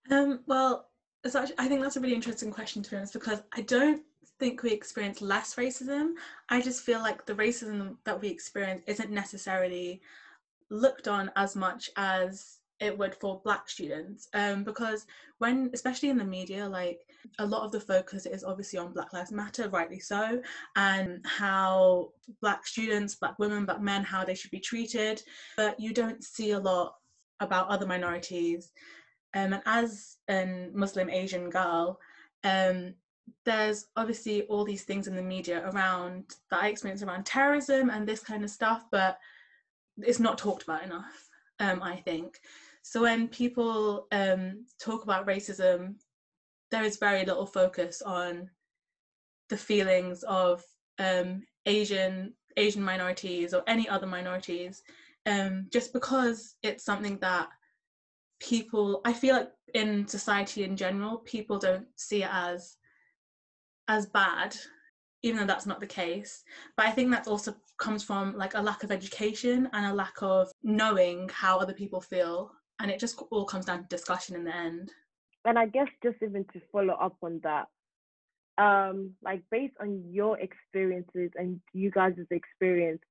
Um, 0.10 0.42
well, 0.48 0.88
actually, 1.26 1.56
I 1.58 1.68
think 1.68 1.82
that's 1.82 1.98
a 1.98 2.00
really 2.00 2.16
interesting 2.16 2.52
question 2.52 2.84
to 2.84 2.90
be 2.90 2.98
honest, 2.98 3.14
because 3.14 3.42
I 3.54 3.62
don't 3.62 4.02
think 4.40 4.64
we 4.64 4.72
experience 4.72 5.22
less 5.22 5.56
racism. 5.56 6.14
I 6.50 6.62
just 6.62 6.84
feel 6.84 7.00
like 7.00 7.26
the 7.26 7.36
racism 7.36 7.98
that 8.06 8.20
we 8.20 8.30
experience 8.30 8.82
isn't 8.88 9.12
necessarily 9.12 10.02
looked 10.70 11.08
on 11.08 11.32
as 11.36 11.56
much 11.56 11.90
as 11.98 12.60
it 12.82 12.98
would 12.98 13.16
for 13.16 13.40
black 13.44 13.70
students 13.70 14.28
um, 14.34 14.64
because 14.64 15.06
when 15.38 15.70
especially 15.74 16.10
in 16.10 16.18
the 16.18 16.24
media 16.24 16.68
like 16.68 17.00
a 17.40 17.46
lot 17.46 17.64
of 17.64 17.72
the 17.72 17.80
focus 17.80 18.26
is 18.26 18.44
obviously 18.44 18.80
on 18.80 18.92
black 18.92 19.14
lives 19.14 19.32
matter 19.32 19.70
rightly 19.70 20.00
so 20.00 20.42
and 20.76 21.24
how 21.26 22.10
black 22.42 22.66
students 22.66 23.16
black 23.16 23.38
women 23.40 23.66
black 23.66 23.80
men 23.80 24.04
how 24.04 24.26
they 24.26 24.36
should 24.36 24.52
be 24.52 24.60
treated 24.60 25.22
but 25.56 25.80
you 25.80 25.94
don't 25.94 26.24
see 26.24 26.52
a 26.52 26.60
lot 26.60 26.96
about 27.40 27.70
other 27.70 27.86
minorities 27.86 28.72
um, 29.36 29.54
and 29.54 29.62
as 29.66 30.18
a 30.30 30.68
muslim 30.74 31.10
asian 31.10 31.50
girl 31.50 32.00
um, 32.44 32.94
there's 33.46 33.86
obviously 33.96 34.42
all 34.44 34.66
these 34.66 34.84
things 34.84 35.08
in 35.08 35.16
the 35.16 35.22
media 35.22 35.70
around 35.70 36.26
that 36.50 36.64
i 36.64 36.68
experience 36.68 37.04
around 37.04 37.26
terrorism 37.26 37.92
and 37.92 38.08
this 38.08 38.22
kind 38.22 38.44
of 38.44 38.50
stuff 38.50 38.86
but 38.92 39.18
it's 40.00 40.20
not 40.20 40.38
talked 40.38 40.64
about 40.64 40.84
enough 40.84 41.30
um, 41.62 41.82
I 41.82 41.98
think. 41.98 42.40
So 42.84 43.02
when 43.02 43.28
people 43.28 44.08
um, 44.12 44.66
talk 44.80 45.04
about 45.04 45.28
racism, 45.28 45.96
there 46.72 46.84
is 46.84 46.98
very 46.98 47.26
little 47.26 47.46
focus 47.46 48.02
on 48.02 48.50
the 49.50 49.58
feelings 49.58 50.24
of 50.24 50.64
um, 51.00 51.44
Asian 51.66 52.34
Asian 52.58 52.84
minorities 52.84 53.54
or 53.54 53.64
any 53.68 53.88
other 53.88 54.08
minorities, 54.08 54.82
um, 55.26 55.68
just 55.72 55.94
because 55.94 56.56
it's 56.64 56.84
something 56.84 57.18
that 57.20 57.50
people 58.40 59.02
I 59.06 59.14
feel 59.14 59.36
like 59.36 59.52
in 59.74 60.08
society 60.08 60.64
in 60.64 60.76
general, 60.76 61.20
people 61.20 61.60
don't 61.60 61.88
see 61.96 62.24
it 62.24 62.30
as 62.32 62.78
as 63.88 64.06
bad, 64.08 64.56
even 65.24 65.40
though 65.40 65.46
that's 65.46 65.66
not 65.66 65.80
the 65.80 65.88
case. 65.88 66.44
But 66.78 66.88
I 66.88 66.92
think 66.92 67.12
that 67.12 67.28
also 67.28 67.56
comes 67.78 68.04
from 68.04 68.38
like 68.38 68.54
a 68.54 68.62
lack 68.62 68.84
of 68.84 68.92
education 68.92 69.70
and 69.74 69.86
a 69.86 69.94
lack 69.94 70.16
of 70.22 70.52
knowing 70.64 71.30
how 71.32 71.60
other 71.60 71.74
people 71.74 72.02
feel. 72.02 72.52
And 72.82 72.90
it 72.90 73.00
just 73.00 73.22
all 73.30 73.46
comes 73.46 73.66
down 73.66 73.84
to 73.84 73.88
discussion 73.88 74.36
in 74.36 74.44
the 74.44 74.56
end. 74.56 74.92
And 75.46 75.58
I 75.58 75.68
guess 75.68 75.88
just 76.04 76.18
even 76.22 76.46
to 76.54 76.62
follow 76.72 76.94
up 76.94 77.16
on 77.22 77.40
that, 77.44 77.68
um, 78.58 79.12
like 79.24 79.44
based 79.52 79.76
on 79.80 80.04
your 80.10 80.40
experiences 80.40 81.32
and 81.36 81.62
you 81.74 81.92
guys' 81.92 82.18
experience, 82.32 83.02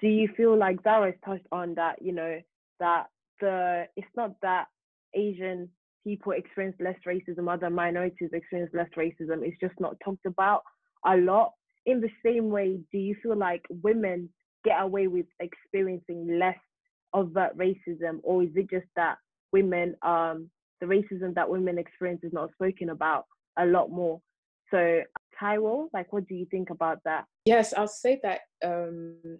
do 0.00 0.08
you 0.08 0.28
feel 0.36 0.56
like 0.56 0.82
Zara 0.82 1.12
has 1.12 1.20
touched 1.24 1.46
on 1.52 1.74
that, 1.76 2.02
you 2.02 2.12
know, 2.12 2.40
that 2.80 3.06
the 3.40 3.84
it's 3.96 4.06
not 4.16 4.32
that 4.42 4.66
Asian 5.14 5.68
people 6.04 6.32
experience 6.32 6.76
less 6.80 6.96
racism, 7.06 7.52
other 7.52 7.70
minorities 7.70 8.30
experience 8.32 8.70
less 8.74 8.90
racism. 8.96 9.42
It's 9.42 9.58
just 9.60 9.78
not 9.80 9.96
talked 10.04 10.26
about 10.26 10.62
a 11.06 11.16
lot. 11.16 11.52
In 11.86 12.00
the 12.00 12.10
same 12.24 12.50
way, 12.50 12.78
do 12.92 12.98
you 12.98 13.16
feel 13.22 13.36
like 13.36 13.62
women 13.82 14.28
get 14.64 14.82
away 14.82 15.06
with 15.06 15.26
experiencing 15.40 16.38
less 16.38 16.58
that 17.34 17.56
racism, 17.56 18.20
or 18.22 18.42
is 18.42 18.50
it 18.56 18.70
just 18.70 18.86
that 18.96 19.18
women, 19.52 19.94
um, 20.02 20.50
the 20.80 20.86
racism 20.86 21.34
that 21.34 21.48
women 21.48 21.78
experience 21.78 22.24
is 22.24 22.32
not 22.32 22.52
spoken 22.52 22.90
about 22.90 23.24
a 23.58 23.66
lot 23.66 23.90
more? 23.90 24.20
So, 24.70 25.02
Taiwo, 25.40 25.88
like, 25.92 26.12
what 26.12 26.26
do 26.26 26.34
you 26.34 26.46
think 26.50 26.70
about 26.70 26.98
that? 27.04 27.24
Yes, 27.44 27.72
I'll 27.76 27.86
say 27.86 28.20
that 28.22 28.40
um, 28.64 29.38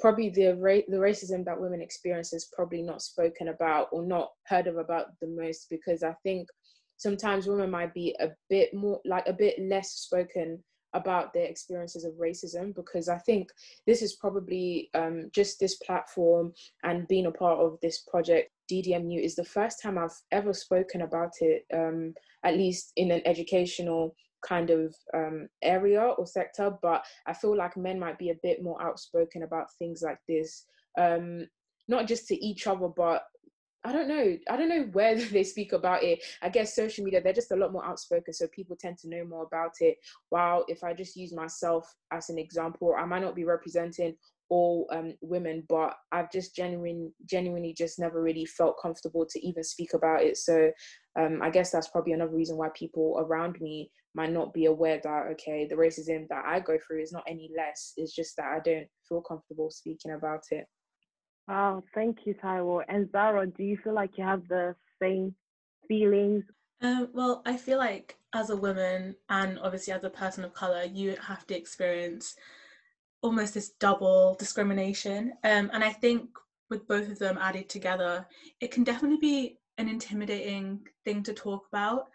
probably 0.00 0.30
the 0.30 0.56
ra- 0.56 0.86
the 0.88 0.96
racism 0.96 1.44
that 1.44 1.60
women 1.60 1.80
experience 1.80 2.32
is 2.32 2.48
probably 2.52 2.82
not 2.82 3.02
spoken 3.02 3.48
about 3.48 3.88
or 3.92 4.02
not 4.04 4.30
heard 4.46 4.66
of 4.66 4.76
about 4.76 5.06
the 5.20 5.28
most 5.28 5.66
because 5.70 6.02
I 6.02 6.14
think 6.22 6.48
sometimes 6.96 7.46
women 7.46 7.70
might 7.70 7.94
be 7.94 8.16
a 8.20 8.30
bit 8.48 8.74
more 8.74 9.00
like 9.04 9.26
a 9.26 9.32
bit 9.32 9.58
less 9.60 9.90
spoken 9.92 10.62
about 10.96 11.32
their 11.32 11.44
experiences 11.44 12.04
of 12.04 12.14
racism 12.14 12.74
because 12.74 13.08
I 13.08 13.18
think 13.18 13.50
this 13.86 14.00
is 14.00 14.14
probably 14.14 14.88
um, 14.94 15.30
just 15.34 15.60
this 15.60 15.76
platform 15.76 16.52
and 16.82 17.06
being 17.06 17.26
a 17.26 17.30
part 17.30 17.58
of 17.58 17.78
this 17.82 17.98
project 18.08 18.50
DDMU 18.70 19.22
is 19.22 19.36
the 19.36 19.44
first 19.44 19.80
time 19.82 19.98
I've 19.98 20.18
ever 20.32 20.52
spoken 20.52 21.02
about 21.02 21.32
it, 21.40 21.64
um, 21.72 22.14
at 22.44 22.56
least 22.56 22.92
in 22.96 23.10
an 23.10 23.22
educational 23.26 24.16
kind 24.46 24.70
of 24.70 24.94
um, 25.14 25.48
area 25.62 26.00
or 26.00 26.26
sector, 26.26 26.72
but 26.82 27.04
I 27.26 27.34
feel 27.34 27.56
like 27.56 27.76
men 27.76 28.00
might 28.00 28.18
be 28.18 28.30
a 28.30 28.40
bit 28.42 28.62
more 28.62 28.80
outspoken 28.82 29.42
about 29.42 29.66
things 29.78 30.02
like 30.02 30.18
this, 30.28 30.64
um, 30.98 31.46
not 31.88 32.06
just 32.06 32.26
to 32.28 32.44
each 32.44 32.66
other, 32.66 32.88
but 32.88 33.24
I 33.86 33.92
don't 33.92 34.08
know. 34.08 34.36
I 34.50 34.56
don't 34.56 34.68
know 34.68 34.88
where 34.92 35.14
they 35.30 35.44
speak 35.44 35.72
about 35.72 36.02
it. 36.02 36.18
I 36.42 36.48
guess 36.48 36.74
social 36.74 37.04
media, 37.04 37.22
they're 37.22 37.32
just 37.32 37.52
a 37.52 37.56
lot 37.56 37.72
more 37.72 37.84
outspoken, 37.84 38.34
so 38.34 38.48
people 38.48 38.76
tend 38.78 38.98
to 38.98 39.08
know 39.08 39.24
more 39.24 39.44
about 39.44 39.72
it. 39.80 39.96
While 40.30 40.64
if 40.66 40.82
I 40.82 40.92
just 40.92 41.16
use 41.16 41.32
myself 41.32 41.86
as 42.12 42.28
an 42.28 42.38
example, 42.38 42.94
I 42.98 43.04
might 43.04 43.22
not 43.22 43.36
be 43.36 43.44
representing 43.44 44.16
all 44.48 44.88
um, 44.92 45.14
women, 45.20 45.64
but 45.68 45.94
I've 46.10 46.32
just 46.32 46.54
genuine, 46.54 47.12
genuinely 47.28 47.74
just 47.76 47.98
never 47.98 48.20
really 48.20 48.44
felt 48.44 48.80
comfortable 48.80 49.24
to 49.28 49.46
even 49.46 49.62
speak 49.62 49.94
about 49.94 50.22
it. 50.22 50.36
So 50.36 50.70
um, 51.18 51.40
I 51.42 51.50
guess 51.50 51.70
that's 51.70 51.88
probably 51.88 52.12
another 52.12 52.34
reason 52.34 52.56
why 52.56 52.68
people 52.74 53.16
around 53.20 53.60
me 53.60 53.90
might 54.14 54.32
not 54.32 54.52
be 54.52 54.64
aware 54.66 55.00
that 55.02 55.26
okay, 55.32 55.66
the 55.68 55.76
racism 55.76 56.26
that 56.28 56.44
I 56.44 56.58
go 56.58 56.76
through 56.84 57.02
is 57.02 57.12
not 57.12 57.24
any 57.28 57.50
less. 57.56 57.92
It's 57.96 58.14
just 58.14 58.36
that 58.36 58.46
I 58.46 58.58
don't 58.64 58.86
feel 59.08 59.20
comfortable 59.20 59.70
speaking 59.70 60.12
about 60.12 60.42
it. 60.50 60.66
Wow, 61.48 61.84
thank 61.94 62.18
you, 62.26 62.34
Taiwo. 62.34 62.82
And 62.88 63.10
Zara, 63.12 63.46
do 63.46 63.62
you 63.62 63.78
feel 63.82 63.94
like 63.94 64.18
you 64.18 64.24
have 64.24 64.48
the 64.48 64.74
same 65.00 65.34
feelings? 65.86 66.44
Um, 66.82 67.08
well, 67.14 67.42
I 67.46 67.56
feel 67.56 67.78
like 67.78 68.16
as 68.34 68.50
a 68.50 68.56
woman 68.56 69.14
and 69.28 69.58
obviously 69.60 69.92
as 69.92 70.04
a 70.04 70.10
person 70.10 70.44
of 70.44 70.52
color, 70.52 70.84
you 70.84 71.16
have 71.22 71.46
to 71.46 71.56
experience 71.56 72.34
almost 73.22 73.54
this 73.54 73.70
double 73.80 74.36
discrimination. 74.38 75.32
Um, 75.44 75.70
and 75.72 75.82
I 75.82 75.90
think 75.90 76.30
with 76.68 76.86
both 76.88 77.08
of 77.08 77.18
them 77.18 77.38
added 77.40 77.68
together, 77.68 78.26
it 78.60 78.70
can 78.70 78.84
definitely 78.84 79.18
be 79.18 79.58
an 79.78 79.88
intimidating 79.88 80.80
thing 81.04 81.22
to 81.22 81.32
talk 81.32 81.66
about 81.72 82.08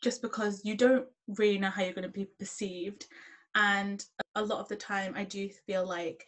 just 0.00 0.22
because 0.22 0.64
you 0.64 0.76
don't 0.76 1.06
really 1.28 1.58
know 1.58 1.70
how 1.70 1.82
you're 1.82 1.92
going 1.92 2.02
to 2.02 2.08
be 2.08 2.28
perceived. 2.38 3.06
And 3.54 4.04
a 4.34 4.42
lot 4.42 4.60
of 4.60 4.68
the 4.68 4.76
time, 4.76 5.14
I 5.16 5.24
do 5.24 5.48
feel 5.66 5.86
like 5.86 6.26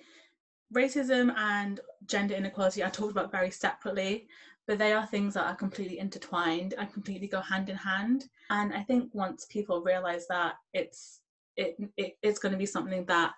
racism 0.73 1.35
and 1.37 1.81
gender 2.07 2.35
inequality 2.35 2.83
are 2.83 2.91
talked 2.91 3.13
about 3.13 3.33
very 3.33 3.51
separately, 3.51 4.29
but 4.67 4.79
they 4.79 4.93
are 4.93 5.07
things 5.07 5.35
that 5.35 5.47
are 5.47 5.55
completely 5.55 5.99
intertwined 5.99 6.75
and 6.79 6.93
completely 6.93 7.27
go 7.27 7.41
hand 7.41 7.69
in 7.69 7.77
hand. 7.77 8.25
And 8.51 8.73
I 8.73 8.83
think 8.83 9.11
once 9.13 9.47
people 9.47 9.83
realize 9.83 10.27
that, 10.29 10.55
it's 10.73 11.21
it, 11.57 11.77
it 11.97 12.17
it's 12.23 12.39
going 12.39 12.53
to 12.53 12.59
be 12.59 12.67
something 12.67 13.05
that 13.07 13.33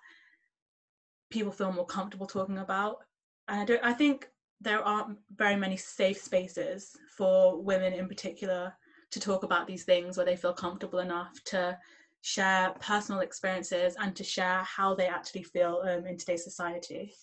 people 1.29 1.51
feel 1.51 1.71
more 1.71 1.85
comfortable 1.85 2.27
talking 2.27 2.59
about. 2.59 2.97
And 3.47 3.61
I 3.61 3.65
don't. 3.65 3.83
I 3.83 3.93
think 3.93 4.29
there 4.61 4.81
aren't 4.81 5.17
very 5.35 5.55
many 5.55 5.77
safe 5.77 6.21
spaces 6.21 6.95
for 7.17 7.61
women 7.61 7.93
in 7.93 8.07
particular 8.07 8.73
to 9.11 9.19
talk 9.19 9.43
about 9.43 9.67
these 9.67 9.83
things 9.83 10.17
where 10.17 10.25
they 10.25 10.35
feel 10.35 10.53
comfortable 10.53 10.99
enough 10.99 11.43
to 11.45 11.77
share 12.25 12.73
personal 12.79 13.21
experiences 13.21 13.95
and 14.01 14.15
to 14.15 14.23
share 14.23 14.63
how 14.63 14.95
they 14.95 15.05
actually 15.05 15.43
feel 15.43 15.83
um, 15.87 16.07
in 16.07 16.17
today's 16.17 16.43
society. 16.43 17.13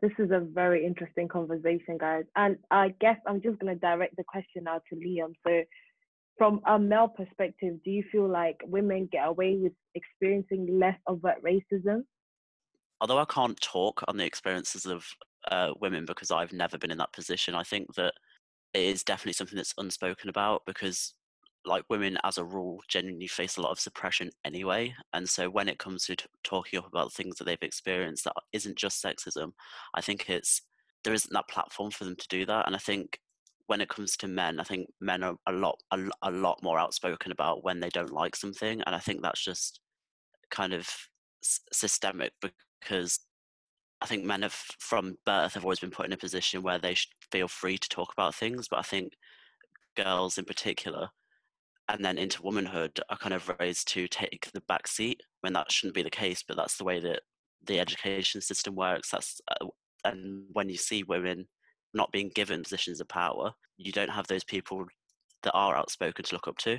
This 0.00 0.12
is 0.16 0.30
a 0.30 0.38
very 0.38 0.86
interesting 0.86 1.26
conversation, 1.26 1.98
guys. 1.98 2.22
And 2.36 2.56
I 2.70 2.94
guess 3.00 3.16
I'm 3.26 3.42
just 3.42 3.58
going 3.58 3.74
to 3.74 3.80
direct 3.80 4.14
the 4.16 4.22
question 4.22 4.62
now 4.62 4.80
to 4.88 4.94
Liam. 4.94 5.32
So, 5.44 5.62
from 6.36 6.60
a 6.68 6.78
male 6.78 7.08
perspective, 7.08 7.82
do 7.84 7.90
you 7.90 8.04
feel 8.12 8.28
like 8.28 8.60
women 8.64 9.08
get 9.10 9.26
away 9.26 9.56
with 9.60 9.72
experiencing 9.96 10.78
less 10.78 10.96
overt 11.08 11.42
racism? 11.44 12.02
Although 13.00 13.18
I 13.18 13.24
can't 13.24 13.60
talk 13.60 14.04
on 14.06 14.18
the 14.18 14.24
experiences 14.24 14.86
of 14.86 15.04
uh, 15.50 15.72
women 15.80 16.04
because 16.04 16.30
I've 16.30 16.52
never 16.52 16.78
been 16.78 16.92
in 16.92 16.98
that 16.98 17.12
position, 17.12 17.56
I 17.56 17.64
think 17.64 17.92
that 17.96 18.14
it 18.72 18.82
is 18.82 19.02
definitely 19.02 19.32
something 19.32 19.56
that's 19.56 19.74
unspoken 19.78 20.30
about 20.30 20.62
because 20.64 21.14
like 21.64 21.84
women 21.88 22.18
as 22.24 22.38
a 22.38 22.44
rule 22.44 22.80
genuinely 22.88 23.26
face 23.26 23.56
a 23.56 23.60
lot 23.60 23.70
of 23.70 23.80
suppression 23.80 24.30
anyway 24.44 24.94
and 25.12 25.28
so 25.28 25.50
when 25.50 25.68
it 25.68 25.78
comes 25.78 26.04
to 26.04 26.16
t- 26.16 26.24
talking 26.44 26.78
up 26.78 26.86
about 26.86 27.12
things 27.12 27.36
that 27.36 27.44
they've 27.44 27.58
experienced 27.62 28.24
that 28.24 28.32
isn't 28.52 28.76
just 28.76 29.02
sexism 29.02 29.52
i 29.94 30.00
think 30.00 30.28
it's 30.28 30.62
there 31.04 31.14
isn't 31.14 31.32
that 31.32 31.48
platform 31.48 31.90
for 31.90 32.04
them 32.04 32.16
to 32.16 32.28
do 32.28 32.46
that 32.46 32.66
and 32.66 32.74
i 32.74 32.78
think 32.78 33.20
when 33.66 33.80
it 33.80 33.88
comes 33.88 34.16
to 34.16 34.28
men 34.28 34.60
i 34.60 34.62
think 34.62 34.88
men 35.00 35.22
are 35.22 35.36
a 35.46 35.52
lot 35.52 35.78
a, 35.90 35.98
a 36.22 36.30
lot 36.30 36.58
more 36.62 36.78
outspoken 36.78 37.32
about 37.32 37.64
when 37.64 37.80
they 37.80 37.90
don't 37.90 38.12
like 38.12 38.34
something 38.36 38.80
and 38.86 38.94
i 38.94 38.98
think 38.98 39.20
that's 39.20 39.44
just 39.44 39.80
kind 40.50 40.72
of 40.72 40.88
s- 41.42 41.60
systemic 41.72 42.32
because 42.80 43.20
I 44.00 44.06
think 44.06 44.24
men 44.24 44.42
have 44.42 44.52
from 44.78 45.16
birth 45.26 45.54
have 45.54 45.64
always 45.64 45.80
been 45.80 45.90
put 45.90 46.06
in 46.06 46.12
a 46.12 46.16
position 46.16 46.62
where 46.62 46.78
they 46.78 46.96
feel 47.32 47.48
free 47.48 47.78
to 47.78 47.88
talk 47.88 48.12
about 48.12 48.34
things, 48.34 48.68
but 48.68 48.78
I 48.78 48.82
think 48.82 49.14
girls 49.96 50.38
in 50.38 50.44
particular, 50.44 51.08
and 51.88 52.04
then 52.04 52.18
into 52.18 52.42
womanhood, 52.42 53.00
are 53.08 53.16
kind 53.16 53.34
of 53.34 53.50
raised 53.58 53.88
to 53.88 54.08
take 54.08 54.50
the 54.52 54.62
back 54.62 54.86
seat 54.86 55.22
when 55.40 55.52
that 55.54 55.72
shouldn't 55.72 55.94
be 55.94 56.02
the 56.02 56.10
case. 56.10 56.44
But 56.46 56.56
that's 56.56 56.76
the 56.76 56.84
way 56.84 57.00
that 57.00 57.20
the 57.64 57.80
education 57.80 58.40
system 58.40 58.74
works. 58.74 59.10
That's 59.10 59.40
uh, 59.50 59.66
and 60.04 60.44
when 60.52 60.68
you 60.68 60.76
see 60.76 61.02
women 61.02 61.46
not 61.94 62.12
being 62.12 62.30
given 62.34 62.62
positions 62.62 63.00
of 63.00 63.08
power, 63.08 63.52
you 63.76 63.92
don't 63.92 64.10
have 64.10 64.26
those 64.26 64.44
people 64.44 64.86
that 65.42 65.52
are 65.52 65.76
outspoken 65.76 66.24
to 66.24 66.34
look 66.34 66.48
up 66.48 66.58
to. 66.58 66.78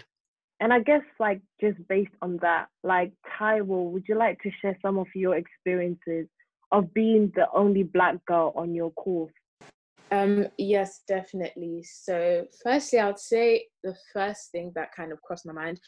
And 0.60 0.74
I 0.74 0.80
guess, 0.80 1.01
like, 1.20 1.42
just 1.62 1.78
based 1.88 2.12
on 2.22 2.38
that, 2.42 2.68
like, 2.84 3.13
Taiwo, 3.39 3.92
would 3.92 4.04
you 4.10 4.16
like 4.16 4.42
to 4.42 4.51
share 4.62 4.78
some 4.82 4.98
of 4.98 5.08
your 5.16 5.36
experiences 5.38 6.28
of 6.72 6.94
being 6.94 7.32
the 7.34 7.46
only 7.54 7.84
black 7.84 8.24
girl 8.25 8.51
on 8.56 8.75
your 8.75 8.92
course? 8.92 9.32
Um, 10.12 10.48
yes, 10.58 11.01
definitely. 11.08 11.84
So, 11.84 12.46
firstly, 12.63 13.00
I 13.00 13.08
would 13.08 13.20
say 13.20 13.66
the 13.84 13.96
first 14.13 14.51
thing 14.51 14.72
that 14.75 14.96
kind 14.96 15.12
of 15.12 15.22
crossed 15.22 15.46
my 15.46 15.54
mind, 15.54 15.80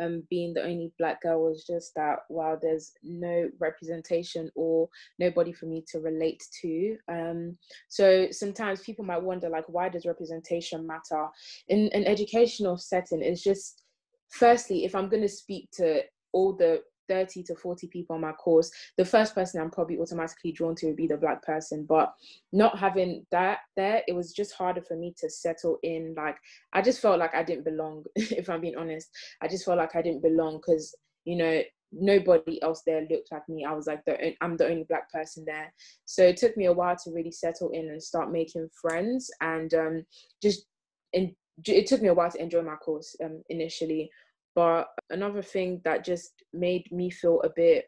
um, 0.00 0.22
being 0.30 0.54
the 0.54 0.62
only 0.62 0.92
black 0.98 1.20
girl, 1.22 1.42
was 1.42 1.64
just 1.66 1.92
that 1.96 2.20
while 2.28 2.58
there's 2.60 2.92
no 3.02 3.50
representation 3.60 4.50
or 4.54 4.88
nobody 5.18 5.52
for 5.52 5.66
me 5.66 5.84
to 5.92 6.00
relate 6.00 6.42
to. 6.62 6.96
Um, 7.08 7.58
so 7.88 8.28
sometimes 8.30 8.80
people 8.80 9.04
might 9.04 9.22
wonder, 9.22 9.48
like, 9.48 9.68
why 9.68 9.88
does 9.88 10.06
representation 10.06 10.86
matter 10.86 11.26
in 11.68 11.90
an 11.92 12.04
educational 12.04 12.78
setting? 12.78 13.22
It's 13.22 13.42
just, 13.42 13.82
firstly, 14.30 14.84
if 14.84 14.94
I'm 14.94 15.08
going 15.08 15.22
to 15.22 15.28
speak 15.28 15.68
to 15.74 16.02
all 16.32 16.54
the 16.54 16.80
30 17.12 17.42
to 17.42 17.54
40 17.54 17.88
people 17.88 18.14
on 18.14 18.22
my 18.22 18.32
course, 18.32 18.70
the 18.96 19.04
first 19.04 19.34
person 19.34 19.60
I'm 19.60 19.70
probably 19.70 19.98
automatically 19.98 20.52
drawn 20.52 20.74
to 20.76 20.86
would 20.86 20.96
be 20.96 21.06
the 21.06 21.18
black 21.18 21.42
person. 21.42 21.84
But 21.86 22.12
not 22.52 22.78
having 22.78 23.26
that 23.30 23.58
there, 23.76 24.02
it 24.08 24.14
was 24.14 24.32
just 24.32 24.54
harder 24.54 24.80
for 24.80 24.96
me 24.96 25.14
to 25.18 25.28
settle 25.28 25.78
in. 25.82 26.14
Like, 26.16 26.36
I 26.72 26.80
just 26.80 27.02
felt 27.02 27.18
like 27.18 27.34
I 27.34 27.42
didn't 27.42 27.64
belong, 27.64 28.04
if 28.16 28.48
I'm 28.48 28.62
being 28.62 28.76
honest. 28.76 29.10
I 29.42 29.48
just 29.48 29.64
felt 29.66 29.78
like 29.78 29.94
I 29.94 30.02
didn't 30.02 30.22
belong 30.22 30.56
because, 30.56 30.94
you 31.24 31.36
know, 31.36 31.62
nobody 31.92 32.62
else 32.62 32.82
there 32.86 33.06
looked 33.10 33.30
like 33.30 33.46
me. 33.48 33.66
I 33.66 33.74
was 33.74 33.86
like 33.86 34.02
the 34.06 34.32
I'm 34.42 34.56
the 34.56 34.66
only 34.66 34.84
black 34.88 35.12
person 35.12 35.44
there. 35.46 35.72
So 36.06 36.22
it 36.22 36.38
took 36.38 36.56
me 36.56 36.66
a 36.66 36.72
while 36.72 36.96
to 37.04 37.12
really 37.12 37.30
settle 37.30 37.68
in 37.70 37.90
and 37.90 38.02
start 38.02 38.32
making 38.32 38.70
friends 38.80 39.30
and 39.42 39.72
um, 39.74 40.06
just 40.42 40.64
in, 41.12 41.34
it 41.66 41.86
took 41.86 42.00
me 42.00 42.08
a 42.08 42.14
while 42.14 42.30
to 42.30 42.40
enjoy 42.40 42.62
my 42.62 42.76
course 42.76 43.14
um, 43.22 43.42
initially. 43.50 44.10
But 44.54 44.88
another 45.10 45.42
thing 45.42 45.80
that 45.84 46.04
just 46.04 46.42
made 46.52 46.90
me 46.90 47.10
feel 47.10 47.40
a 47.42 47.50
bit 47.54 47.86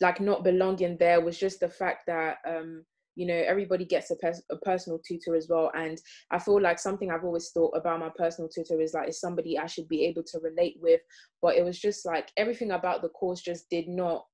like 0.00 0.20
not 0.20 0.44
belonging 0.44 0.96
there 0.98 1.20
was 1.20 1.38
just 1.38 1.60
the 1.60 1.68
fact 1.68 2.02
that 2.06 2.38
um, 2.46 2.84
you 3.14 3.26
know 3.26 3.42
everybody 3.46 3.84
gets 3.84 4.10
a, 4.10 4.16
pers- 4.16 4.42
a 4.50 4.56
personal 4.58 5.00
tutor 5.06 5.34
as 5.34 5.48
well. 5.48 5.70
And 5.74 5.98
i 6.30 6.38
feel 6.38 6.60
like 6.60 6.78
something 6.78 7.10
i've 7.10 7.24
always 7.24 7.50
thought 7.50 7.72
about 7.74 8.00
my 8.00 8.10
personal 8.16 8.48
tutor 8.48 8.80
is 8.80 8.94
like 8.94 9.08
is 9.08 9.20
somebody 9.20 9.58
i 9.58 9.66
should 9.66 9.88
be 9.88 10.04
able 10.04 10.22
to 10.24 10.38
relate 10.40 10.76
with. 10.80 11.00
But 11.42 11.56
it 11.56 11.64
was 11.64 11.78
just 11.78 12.06
like 12.06 12.30
everything 12.36 12.72
about 12.72 13.02
the 13.02 13.08
course 13.08 13.40
just 13.40 13.68
did 13.70 13.88
not 13.88 14.24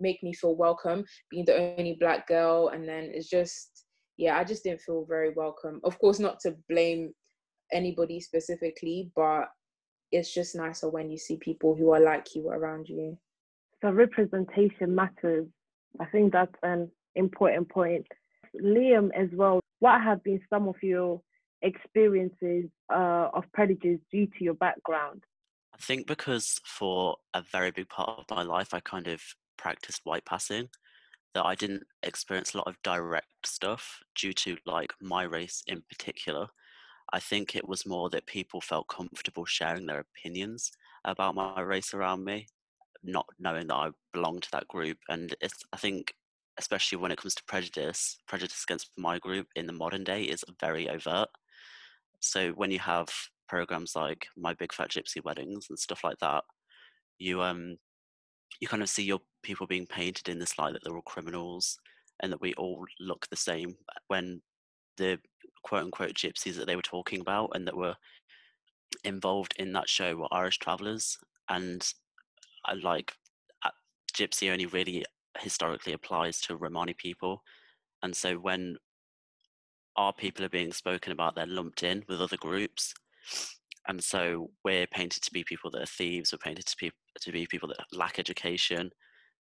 make 0.00 0.22
me 0.22 0.32
feel 0.32 0.54
welcome 0.54 1.04
being 1.30 1.44
the 1.44 1.74
only 1.78 1.96
black 1.98 2.28
girl. 2.28 2.68
And 2.68 2.88
then 2.88 3.10
it's 3.12 3.28
just 3.28 3.84
yeah 4.16 4.38
i 4.38 4.44
just 4.44 4.64
didn't 4.64 4.80
feel 4.80 5.04
very 5.08 5.32
welcome. 5.34 5.80
Of 5.84 5.98
course 5.98 6.18
not 6.18 6.40
to 6.40 6.54
blame 6.68 7.12
anybody 7.72 8.18
specifically 8.18 9.10
but 9.14 9.48
it's 10.10 10.32
just 10.32 10.56
nicer 10.56 10.88
when 10.88 11.10
you 11.10 11.18
see 11.18 11.36
people 11.36 11.74
who 11.74 11.92
are 11.92 12.00
like 12.00 12.34
you 12.34 12.48
around 12.48 12.88
you 12.88 13.16
so 13.82 13.90
representation 13.90 14.94
matters 14.94 15.46
i 16.00 16.04
think 16.06 16.32
that's 16.32 16.54
an 16.62 16.90
important 17.14 17.68
point 17.68 18.06
Liam 18.56 19.10
as 19.14 19.28
well, 19.32 19.60
what 19.80 20.00
have 20.02 20.22
been 20.22 20.40
some 20.50 20.68
of 20.68 20.76
your 20.82 21.20
experiences 21.62 22.66
uh, 22.92 23.28
of 23.32 23.44
prejudice 23.52 24.00
due 24.10 24.26
to 24.26 24.44
your 24.44 24.54
background? 24.54 25.24
I 25.74 25.78
think 25.78 26.06
because 26.06 26.60
for 26.64 27.16
a 27.34 27.42
very 27.42 27.70
big 27.70 27.88
part 27.88 28.18
of 28.18 28.24
my 28.30 28.42
life, 28.42 28.74
I 28.74 28.80
kind 28.80 29.06
of 29.06 29.22
practiced 29.56 30.00
white 30.04 30.24
passing, 30.24 30.68
that 31.34 31.44
I 31.44 31.54
didn't 31.54 31.84
experience 32.02 32.54
a 32.54 32.58
lot 32.58 32.68
of 32.68 32.76
direct 32.82 33.46
stuff 33.46 34.00
due 34.16 34.32
to 34.32 34.56
like 34.66 34.92
my 35.00 35.22
race 35.22 35.62
in 35.66 35.82
particular. 35.88 36.48
I 37.12 37.20
think 37.20 37.54
it 37.54 37.66
was 37.66 37.86
more 37.86 38.10
that 38.10 38.26
people 38.26 38.60
felt 38.60 38.88
comfortable 38.88 39.44
sharing 39.44 39.86
their 39.86 40.00
opinions 40.00 40.70
about 41.04 41.34
my 41.34 41.60
race 41.60 41.94
around 41.94 42.24
me, 42.24 42.46
not 43.02 43.26
knowing 43.38 43.68
that 43.68 43.74
I 43.74 43.90
belonged 44.12 44.42
to 44.44 44.50
that 44.52 44.68
group. 44.68 44.98
And 45.08 45.34
it's, 45.40 45.62
I 45.72 45.76
think 45.76 46.12
especially 46.58 46.98
when 46.98 47.12
it 47.12 47.18
comes 47.18 47.34
to 47.36 47.44
prejudice, 47.44 48.18
prejudice 48.26 48.64
against 48.68 48.90
my 48.98 49.18
group 49.18 49.46
in 49.56 49.66
the 49.66 49.72
modern 49.72 50.04
day 50.04 50.24
is 50.24 50.44
very 50.60 50.88
overt. 50.88 51.28
So 52.20 52.50
when 52.50 52.70
you 52.70 52.80
have 52.80 53.08
programs 53.48 53.94
like 53.96 54.26
My 54.36 54.54
Big 54.54 54.72
Fat 54.72 54.90
Gypsy 54.90 55.22
Weddings 55.24 55.66
and 55.70 55.78
stuff 55.78 56.04
like 56.04 56.18
that, 56.18 56.44
you 57.18 57.42
um 57.42 57.76
you 58.60 58.68
kind 58.68 58.82
of 58.82 58.88
see 58.88 59.04
your 59.04 59.20
people 59.42 59.66
being 59.66 59.86
painted 59.86 60.28
in 60.28 60.38
this 60.38 60.58
light 60.58 60.72
that 60.72 60.82
they're 60.84 60.94
all 60.94 61.02
criminals 61.02 61.78
and 62.22 62.32
that 62.32 62.40
we 62.40 62.54
all 62.54 62.84
look 62.98 63.26
the 63.30 63.36
same 63.36 63.76
when 64.08 64.40
the 64.98 65.18
quote 65.62 65.84
unquote 65.84 66.14
gypsies 66.14 66.56
that 66.56 66.66
they 66.66 66.76
were 66.76 66.82
talking 66.82 67.20
about 67.20 67.50
and 67.54 67.66
that 67.66 67.76
were 67.76 67.94
involved 69.04 69.54
in 69.58 69.72
that 69.72 69.88
show 69.88 70.16
were 70.16 70.28
Irish 70.32 70.58
travelers 70.58 71.16
and 71.48 71.82
I 72.64 72.74
like 72.74 73.12
gypsy 74.14 74.50
only 74.50 74.66
really 74.66 75.04
historically 75.38 75.92
applies 75.92 76.40
to 76.42 76.56
Romani 76.56 76.94
people. 76.94 77.42
And 78.02 78.16
so 78.16 78.34
when 78.34 78.76
our 79.96 80.12
people 80.12 80.44
are 80.44 80.50
being 80.50 80.72
spoken 80.72 81.12
about, 81.12 81.34
they're 81.34 81.46
lumped 81.46 81.82
in 81.82 82.04
with 82.08 82.20
other 82.20 82.36
groups. 82.36 82.92
And 83.86 84.02
so 84.02 84.50
we're 84.64 84.86
painted 84.86 85.22
to 85.22 85.32
be 85.32 85.44
people 85.44 85.70
that 85.70 85.82
are 85.82 85.86
thieves, 85.86 86.32
we're 86.32 86.38
painted 86.38 86.66
to 86.66 86.76
be, 86.78 86.90
to 87.20 87.32
be 87.32 87.46
people 87.46 87.68
that 87.68 87.78
lack 87.92 88.18
education, 88.18 88.90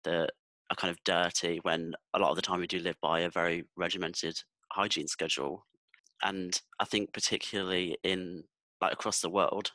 that 0.03 0.31
are 0.71 0.75
kind 0.75 0.91
of 0.91 1.03
dirty, 1.03 1.59
when 1.61 1.93
a 2.13 2.19
lot 2.19 2.31
of 2.31 2.35
the 2.35 2.41
time 2.41 2.59
we 2.59 2.67
do 2.67 2.79
live 2.79 2.97
by 3.01 3.21
a 3.21 3.29
very 3.29 3.65
regimented 3.77 4.35
hygiene 4.71 5.07
schedule. 5.07 5.65
And 6.23 6.59
I 6.79 6.85
think 6.85 7.13
particularly 7.13 7.97
in 8.03 8.43
like 8.79 8.93
across 8.93 9.21
the 9.21 9.29
world, 9.29 9.71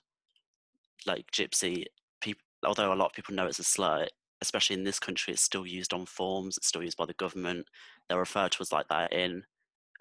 like 1.06 1.30
gypsy, 1.32 1.84
people, 2.20 2.42
although 2.64 2.92
a 2.92 2.94
lot 2.94 3.06
of 3.06 3.12
people 3.12 3.34
know 3.34 3.46
it's 3.46 3.58
a 3.58 3.64
slur, 3.64 4.06
especially 4.42 4.74
in 4.74 4.84
this 4.84 4.98
country, 4.98 5.32
it's 5.32 5.42
still 5.42 5.66
used 5.66 5.92
on 5.92 6.06
forms. 6.06 6.56
It's 6.56 6.68
still 6.68 6.82
used 6.82 6.96
by 6.96 7.06
the 7.06 7.14
government. 7.14 7.66
They're 8.08 8.18
referred 8.18 8.52
to 8.52 8.60
as 8.60 8.72
like 8.72 8.88
that 8.88 9.12
in 9.12 9.42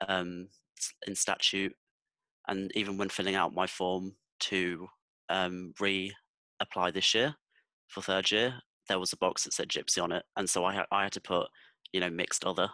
um, 0.07 0.49
in 1.07 1.15
statute, 1.15 1.73
and 2.47 2.71
even 2.75 2.97
when 2.97 3.09
filling 3.09 3.35
out 3.35 3.53
my 3.55 3.65
form 3.67 4.15
to 4.41 4.87
um, 5.29 5.73
re-apply 5.79 6.91
this 6.91 7.13
year 7.13 7.35
for 7.87 8.01
third 8.01 8.29
year, 8.31 8.55
there 8.89 8.99
was 8.99 9.13
a 9.13 9.17
box 9.17 9.43
that 9.43 9.53
said 9.53 9.69
gypsy 9.69 10.03
on 10.03 10.11
it, 10.11 10.23
and 10.35 10.49
so 10.49 10.65
I 10.65 10.85
I 10.91 11.03
had 11.03 11.13
to 11.13 11.21
put 11.21 11.47
you 11.93 11.99
know 11.99 12.09
mixed 12.09 12.45
other. 12.45 12.69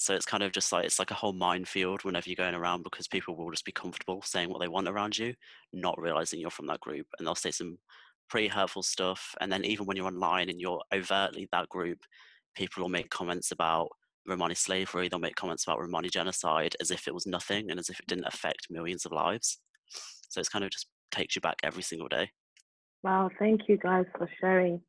So 0.00 0.14
it's 0.14 0.24
kind 0.24 0.44
of 0.44 0.52
just 0.52 0.70
like 0.70 0.84
it's 0.84 1.00
like 1.00 1.10
a 1.10 1.14
whole 1.14 1.32
minefield 1.32 2.04
whenever 2.04 2.28
you're 2.28 2.36
going 2.36 2.54
around 2.54 2.84
because 2.84 3.08
people 3.08 3.36
will 3.36 3.50
just 3.50 3.64
be 3.64 3.72
comfortable 3.72 4.22
saying 4.22 4.48
what 4.48 4.60
they 4.60 4.68
want 4.68 4.88
around 4.88 5.18
you, 5.18 5.34
not 5.72 6.00
realizing 6.00 6.38
you're 6.38 6.50
from 6.50 6.68
that 6.68 6.78
group, 6.78 7.06
and 7.18 7.26
they'll 7.26 7.34
say 7.34 7.50
some 7.50 7.78
pretty 8.30 8.46
hurtful 8.46 8.84
stuff. 8.84 9.34
And 9.40 9.50
then 9.50 9.64
even 9.64 9.86
when 9.86 9.96
you're 9.96 10.06
online 10.06 10.50
and 10.50 10.60
you're 10.60 10.80
overtly 10.94 11.48
that 11.50 11.68
group, 11.68 11.98
people 12.54 12.80
will 12.82 12.88
make 12.88 13.10
comments 13.10 13.50
about 13.50 13.88
Romani 14.24 14.54
slavery, 14.54 15.08
they'll 15.08 15.18
make 15.18 15.34
comments 15.34 15.64
about 15.64 15.80
Romani 15.80 16.10
genocide 16.10 16.76
as 16.80 16.92
if 16.92 17.08
it 17.08 17.14
was 17.14 17.26
nothing 17.26 17.68
and 17.68 17.80
as 17.80 17.88
if 17.88 17.98
it 17.98 18.06
didn't 18.06 18.26
affect 18.26 18.68
millions 18.70 19.04
of 19.04 19.10
lives. 19.10 19.58
So 20.28 20.38
it's 20.38 20.48
kind 20.48 20.64
of 20.64 20.70
just 20.70 20.86
takes 21.10 21.34
you 21.34 21.40
back 21.42 21.56
every 21.64 21.82
single 21.82 22.08
day. 22.08 22.30
Wow, 23.02 23.30
thank 23.38 23.62
you 23.68 23.78
guys 23.78 24.04
for 24.16 24.28
sharing 24.40 24.80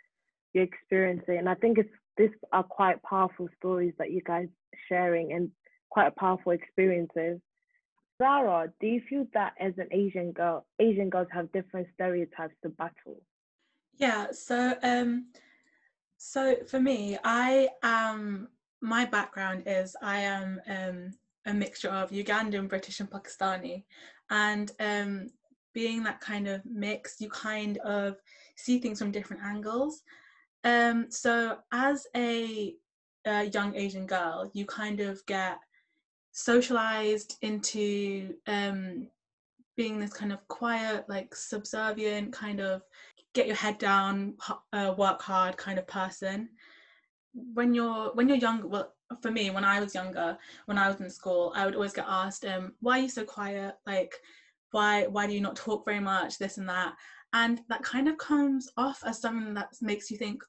your 0.53 0.65
experience. 0.65 1.23
And 1.27 1.49
I 1.49 1.55
think 1.55 1.79
it's 1.79 1.89
these 2.19 2.29
are 2.51 2.63
quite 2.63 3.01
powerful 3.01 3.47
stories 3.57 3.93
that 3.97 4.11
you 4.11 4.21
guys 4.21 4.49
sharing 4.89 5.31
and 5.31 5.49
quite 5.89 6.15
powerful 6.17 6.51
experiences. 6.51 7.39
Zara, 8.21 8.71
do 8.81 8.87
you 8.87 9.01
feel 9.09 9.25
that 9.33 9.53
as 9.59 9.73
an 9.77 9.87
Asian 9.91 10.33
girl, 10.33 10.65
Asian 10.79 11.09
girls 11.09 11.29
have 11.31 11.49
different 11.53 11.87
stereotypes 11.93 12.53
to 12.61 12.69
battle? 12.69 13.23
Yeah, 13.97 14.27
so 14.31 14.75
um 14.83 15.27
so 16.17 16.57
for 16.67 16.81
me, 16.81 17.17
I 17.23 17.69
am 17.81 18.49
my 18.81 19.05
background 19.05 19.63
is 19.65 19.95
I 20.01 20.19
am 20.19 20.61
um 20.67 21.11
a 21.45 21.53
mixture 21.53 21.89
of 21.89 22.11
Ugandan, 22.11 22.67
British 22.67 22.99
and 22.99 23.09
Pakistani. 23.09 23.85
And 24.29 24.69
um 24.81 25.29
being 25.73 26.03
that 26.03 26.19
kind 26.19 26.49
of 26.49 26.65
mix, 26.65 27.21
you 27.21 27.29
kind 27.29 27.77
of 27.77 28.17
see 28.57 28.79
things 28.79 28.99
from 28.99 29.11
different 29.11 29.41
angles. 29.43 30.01
Um 30.63 31.07
so 31.09 31.57
as 31.71 32.05
a, 32.15 32.75
a 33.25 33.45
young 33.45 33.75
Asian 33.75 34.05
girl, 34.05 34.51
you 34.53 34.65
kind 34.65 34.99
of 34.99 35.25
get 35.25 35.59
socialized 36.31 37.37
into 37.41 38.33
um, 38.47 39.07
being 39.75 39.99
this 39.99 40.13
kind 40.13 40.31
of 40.31 40.45
quiet, 40.47 41.05
like 41.09 41.35
subservient, 41.35 42.33
kind 42.33 42.59
of 42.59 42.81
get 43.33 43.47
your 43.47 43.55
head 43.55 43.77
down, 43.77 44.35
uh, 44.73 44.93
work 44.97 45.21
hard 45.21 45.57
kind 45.57 45.79
of 45.79 45.87
person. 45.87 46.49
When 47.53 47.73
you're 47.73 48.11
when 48.13 48.27
you're 48.27 48.37
young, 48.37 48.69
well, 48.69 48.93
for 49.21 49.31
me, 49.31 49.49
when 49.49 49.63
I 49.63 49.79
was 49.79 49.95
younger, 49.95 50.37
when 50.65 50.77
I 50.77 50.87
was 50.89 50.99
in 50.99 51.09
school, 51.09 51.53
I 51.55 51.65
would 51.65 51.75
always 51.75 51.93
get 51.93 52.05
asked, 52.07 52.45
um, 52.45 52.73
"Why 52.79 52.99
are 52.99 53.03
you 53.03 53.09
so 53.09 53.23
quiet? 53.23 53.75
Like, 53.85 54.15
why 54.71 55.05
why 55.07 55.27
do 55.27 55.33
you 55.33 55.41
not 55.41 55.55
talk 55.55 55.85
very 55.85 55.99
much? 55.99 56.37
This 56.37 56.57
and 56.57 56.69
that." 56.69 56.95
And 57.33 57.61
that 57.69 57.83
kind 57.83 58.07
of 58.07 58.17
comes 58.17 58.69
off 58.77 59.03
as 59.05 59.21
something 59.21 59.53
that 59.53 59.69
makes 59.81 60.09
you 60.09 60.17
think, 60.17 60.43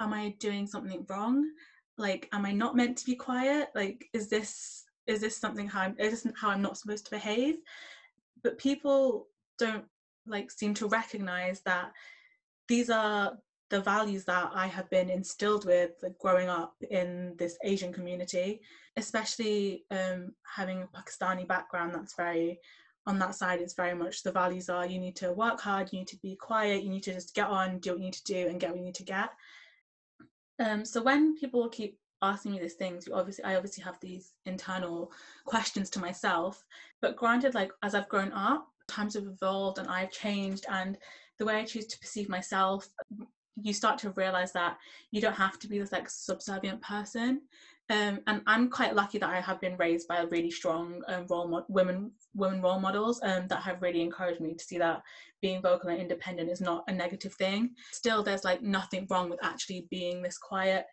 "Am 0.00 0.12
I 0.12 0.36
doing 0.38 0.66
something 0.66 1.04
wrong? 1.08 1.50
Like, 1.98 2.28
am 2.32 2.46
I 2.46 2.52
not 2.52 2.76
meant 2.76 2.96
to 2.98 3.06
be 3.06 3.16
quiet? 3.16 3.70
Like, 3.74 4.08
is 4.12 4.28
this 4.28 4.84
is 5.06 5.20
this 5.20 5.36
something 5.36 5.66
how 5.68 5.80
I'm, 5.80 5.96
is 5.98 6.22
this 6.22 6.32
how 6.36 6.50
I'm 6.50 6.62
not 6.62 6.78
supposed 6.78 7.04
to 7.06 7.10
behave? 7.10 7.56
But 8.42 8.58
people 8.58 9.28
don't 9.58 9.84
like 10.26 10.50
seem 10.50 10.74
to 10.74 10.86
recognize 10.86 11.60
that 11.62 11.92
these 12.68 12.90
are 12.90 13.36
the 13.70 13.80
values 13.80 14.24
that 14.24 14.50
I 14.52 14.66
have 14.66 14.90
been 14.90 15.10
instilled 15.10 15.64
with 15.64 15.92
like, 16.02 16.18
growing 16.18 16.48
up 16.48 16.74
in 16.90 17.34
this 17.38 17.56
Asian 17.64 17.92
community, 17.92 18.60
especially 18.96 19.84
um, 19.90 20.32
having 20.44 20.82
a 20.82 20.86
Pakistani 20.86 21.46
background 21.46 21.94
that's 21.94 22.14
very 22.14 22.58
on 23.06 23.18
that 23.18 23.34
side 23.34 23.60
it's 23.60 23.74
very 23.74 23.94
much 23.94 24.22
the 24.22 24.32
values 24.32 24.68
are 24.68 24.86
you 24.86 24.98
need 24.98 25.16
to 25.16 25.32
work 25.32 25.60
hard 25.60 25.90
you 25.92 25.98
need 26.00 26.08
to 26.08 26.18
be 26.18 26.36
quiet 26.36 26.82
you 26.82 26.90
need 26.90 27.02
to 27.02 27.14
just 27.14 27.34
get 27.34 27.46
on 27.46 27.78
do 27.78 27.90
what 27.90 27.98
you 27.98 28.04
need 28.04 28.12
to 28.12 28.24
do 28.24 28.48
and 28.48 28.60
get 28.60 28.70
what 28.70 28.78
you 28.78 28.84
need 28.84 28.94
to 28.94 29.04
get. 29.04 29.30
Um, 30.58 30.84
so 30.84 31.02
when 31.02 31.36
people 31.36 31.68
keep 31.70 31.98
asking 32.22 32.52
me 32.52 32.60
these 32.60 32.74
things 32.74 33.08
obviously 33.12 33.44
i 33.44 33.56
obviously 33.56 33.82
have 33.82 33.98
these 34.00 34.34
internal 34.44 35.10
questions 35.46 35.88
to 35.90 36.00
myself 36.00 36.64
but 37.00 37.16
granted 37.16 37.54
like 37.54 37.72
as 37.82 37.94
i've 37.94 38.08
grown 38.08 38.32
up 38.32 38.68
times 38.86 39.14
have 39.14 39.24
evolved 39.24 39.78
and 39.78 39.88
i've 39.88 40.10
changed 40.10 40.66
and 40.68 40.98
the 41.38 41.44
way 41.44 41.56
i 41.56 41.64
choose 41.64 41.86
to 41.86 41.98
perceive 41.98 42.28
myself 42.28 42.88
you 43.62 43.72
start 43.72 43.98
to 43.98 44.10
realize 44.10 44.52
that 44.52 44.76
you 45.10 45.20
don't 45.20 45.34
have 45.34 45.58
to 45.58 45.68
be 45.68 45.78
this 45.78 45.92
like 45.92 46.10
subservient 46.10 46.80
person 46.82 47.40
um, 47.90 48.20
and 48.28 48.40
I'm 48.46 48.70
quite 48.70 48.94
lucky 48.94 49.18
that 49.18 49.28
I 49.28 49.40
have 49.40 49.60
been 49.60 49.76
raised 49.76 50.06
by 50.06 50.20
really 50.20 50.50
strong 50.50 51.02
um, 51.08 51.26
role 51.28 51.48
mo- 51.48 51.66
women 51.68 52.12
women 52.34 52.62
role 52.62 52.78
models 52.78 53.20
um, 53.24 53.48
that 53.48 53.62
have 53.62 53.82
really 53.82 54.00
encouraged 54.00 54.40
me 54.40 54.54
to 54.54 54.64
see 54.64 54.78
that 54.78 55.02
being 55.42 55.60
vocal 55.60 55.90
and 55.90 56.00
independent 56.00 56.48
is 56.48 56.60
not 56.60 56.84
a 56.86 56.92
negative 56.92 57.34
thing. 57.34 57.70
Still, 57.90 58.22
there's 58.22 58.44
like 58.44 58.62
nothing 58.62 59.08
wrong 59.10 59.28
with 59.28 59.40
actually 59.42 59.88
being 59.90 60.22
this 60.22 60.38
quiet, 60.38 60.86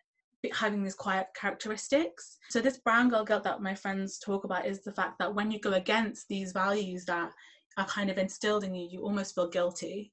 having 0.52 0.82
these 0.82 0.96
quiet 0.96 1.28
characteristics. 1.40 2.38
So 2.50 2.60
this 2.60 2.78
brown 2.78 3.10
girl 3.10 3.24
guilt 3.24 3.44
that 3.44 3.62
my 3.62 3.76
friends 3.76 4.18
talk 4.18 4.42
about 4.42 4.66
is 4.66 4.82
the 4.82 4.92
fact 4.92 5.20
that 5.20 5.32
when 5.32 5.52
you 5.52 5.60
go 5.60 5.74
against 5.74 6.26
these 6.28 6.50
values 6.50 7.04
that 7.04 7.30
are 7.76 7.86
kind 7.86 8.10
of 8.10 8.18
instilled 8.18 8.64
in 8.64 8.74
you, 8.74 8.88
you 8.90 9.02
almost 9.02 9.36
feel 9.36 9.48
guilty 9.48 10.12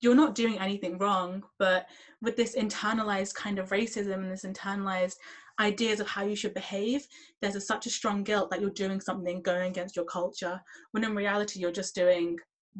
you're 0.00 0.14
not 0.14 0.34
doing 0.34 0.58
anything 0.58 0.98
wrong 0.98 1.42
but 1.58 1.86
with 2.22 2.36
this 2.36 2.56
internalized 2.56 3.34
kind 3.34 3.58
of 3.58 3.70
racism 3.70 4.14
and 4.14 4.30
this 4.30 4.44
internalized 4.44 5.16
ideas 5.60 6.00
of 6.00 6.08
how 6.08 6.24
you 6.24 6.34
should 6.34 6.54
behave 6.54 7.06
there's 7.40 7.54
a, 7.54 7.60
such 7.60 7.86
a 7.86 7.90
strong 7.90 8.24
guilt 8.24 8.50
that 8.50 8.60
you're 8.60 8.70
doing 8.70 9.00
something 9.00 9.42
going 9.42 9.70
against 9.70 9.94
your 9.94 10.04
culture 10.06 10.60
when 10.92 11.04
in 11.04 11.14
reality 11.14 11.60
you're 11.60 11.70
just 11.70 11.94
doing 11.94 12.36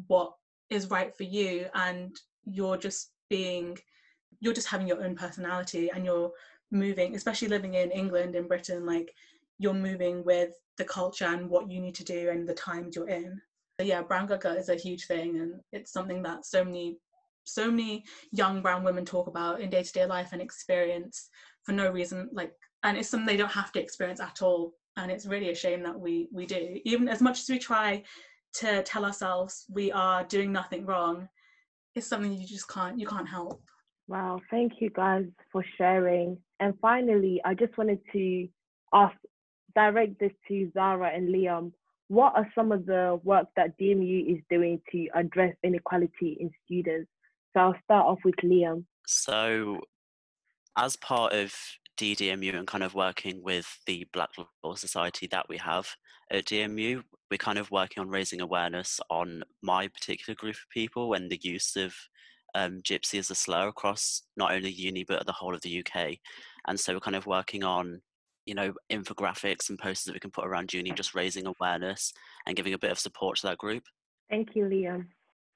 what 0.07 0.33
is 0.69 0.89
right 0.89 1.15
for 1.15 1.23
you 1.23 1.67
and 1.75 2.15
you're 2.43 2.77
just 2.77 3.11
being 3.29 3.77
you're 4.39 4.53
just 4.53 4.67
having 4.67 4.87
your 4.87 5.03
own 5.03 5.15
personality 5.15 5.89
and 5.93 6.03
you're 6.05 6.31
moving 6.71 7.15
especially 7.15 7.47
living 7.47 7.75
in 7.75 7.91
england 7.91 8.35
in 8.35 8.47
britain 8.47 8.85
like 8.85 9.13
you're 9.61 9.73
moving 9.73 10.23
with 10.23 10.53
the 10.77 10.83
culture 10.83 11.25
and 11.25 11.47
what 11.47 11.69
you 11.69 11.79
need 11.79 11.93
to 11.93 12.03
do 12.03 12.29
and 12.29 12.49
the 12.49 12.53
times 12.55 12.95
you're 12.95 13.07
in. 13.07 13.39
So 13.79 13.85
yeah 13.85 14.01
brown 14.01 14.27
gaga 14.27 14.57
is 14.57 14.69
a 14.69 14.75
huge 14.75 15.05
thing 15.05 15.39
and 15.39 15.53
it's 15.71 15.93
something 15.93 16.23
that 16.23 16.45
so 16.45 16.63
many 16.63 16.97
so 17.43 17.69
many 17.69 18.03
young 18.31 18.61
brown 18.61 18.83
women 18.83 19.05
talk 19.05 19.27
about 19.27 19.61
in 19.61 19.69
day-to-day 19.69 20.05
life 20.05 20.29
and 20.31 20.41
experience 20.41 21.29
for 21.63 21.71
no 21.71 21.91
reason 21.91 22.29
like 22.31 22.53
and 22.83 22.97
it's 22.97 23.09
something 23.09 23.27
they 23.27 23.37
don't 23.37 23.51
have 23.51 23.71
to 23.73 23.81
experience 23.81 24.19
at 24.19 24.41
all. 24.41 24.73
And 24.97 25.09
it's 25.11 25.25
really 25.25 25.49
a 25.49 25.55
shame 25.55 25.83
that 25.83 25.97
we 25.97 26.27
we 26.31 26.45
do. 26.45 26.79
Even 26.83 27.07
as 27.07 27.21
much 27.21 27.39
as 27.39 27.49
we 27.49 27.59
try 27.59 28.03
to 28.53 28.83
tell 28.83 29.05
ourselves 29.05 29.65
we 29.69 29.91
are 29.91 30.25
doing 30.25 30.51
nothing 30.51 30.85
wrong 30.85 31.29
it's 31.95 32.07
something 32.07 32.33
you 32.33 32.47
just 32.47 32.69
can't 32.69 32.99
you 32.99 33.05
can't 33.05 33.27
help. 33.27 33.61
Wow 34.07 34.41
thank 34.49 34.73
you 34.79 34.89
guys 34.89 35.25
for 35.51 35.63
sharing. 35.77 36.37
And 36.59 36.73
finally 36.81 37.41
i 37.45 37.53
just 37.53 37.77
wanted 37.77 37.99
to 38.13 38.47
ask 38.93 39.15
direct 39.75 40.19
this 40.19 40.31
to 40.47 40.71
zara 40.73 41.11
and 41.13 41.33
liam. 41.33 41.71
What 42.07 42.33
are 42.35 42.47
some 42.53 42.71
of 42.71 42.85
the 42.85 43.19
work 43.23 43.47
that 43.55 43.77
dmu 43.79 44.35
is 44.35 44.41
doing 44.49 44.81
to 44.91 45.07
address 45.15 45.55
inequality 45.63 46.37
in 46.39 46.51
students? 46.65 47.09
So 47.53 47.61
I'll 47.61 47.75
start 47.83 48.05
off 48.05 48.19
with 48.23 48.35
Liam. 48.43 48.85
So, 49.05 49.81
as 50.77 50.95
part 50.95 51.33
of 51.33 51.53
DDMU 52.01 52.55
and 52.55 52.65
kind 52.65 52.83
of 52.83 52.95
working 52.95 53.43
with 53.43 53.67
the 53.85 54.07
Black 54.11 54.29
Law 54.63 54.73
Society 54.73 55.27
that 55.27 55.47
we 55.47 55.57
have 55.57 55.87
at 56.31 56.45
DMU, 56.45 57.03
we're 57.29 57.37
kind 57.37 57.59
of 57.59 57.69
working 57.69 58.01
on 58.01 58.09
raising 58.09 58.41
awareness 58.41 58.99
on 59.11 59.43
my 59.61 59.87
particular 59.87 60.35
group 60.35 60.55
of 60.55 60.69
people 60.71 61.13
and 61.13 61.29
the 61.29 61.39
use 61.43 61.75
of 61.75 61.93
um, 62.55 62.81
Gypsy 62.81 63.19
as 63.19 63.29
a 63.29 63.35
slur 63.35 63.67
across 63.67 64.23
not 64.35 64.51
only 64.51 64.71
uni 64.71 65.03
but 65.03 65.27
the 65.27 65.31
whole 65.31 65.53
of 65.53 65.61
the 65.61 65.85
UK. 65.85 66.17
And 66.67 66.79
so 66.79 66.93
we're 66.93 67.01
kind 67.01 67.15
of 67.15 67.27
working 67.27 67.63
on, 67.63 68.01
you 68.47 68.55
know, 68.55 68.73
infographics 68.91 69.69
and 69.69 69.77
posters 69.77 70.05
that 70.05 70.15
we 70.15 70.19
can 70.19 70.31
put 70.31 70.47
around 70.47 70.73
uni, 70.73 70.91
just 70.93 71.13
raising 71.13 71.45
awareness 71.45 72.13
and 72.47 72.55
giving 72.55 72.73
a 72.73 72.79
bit 72.79 72.91
of 72.91 72.97
support 72.97 73.37
to 73.37 73.47
that 73.47 73.59
group. 73.59 73.83
Thank 74.27 74.55
you, 74.55 74.65
Liam. 74.65 75.05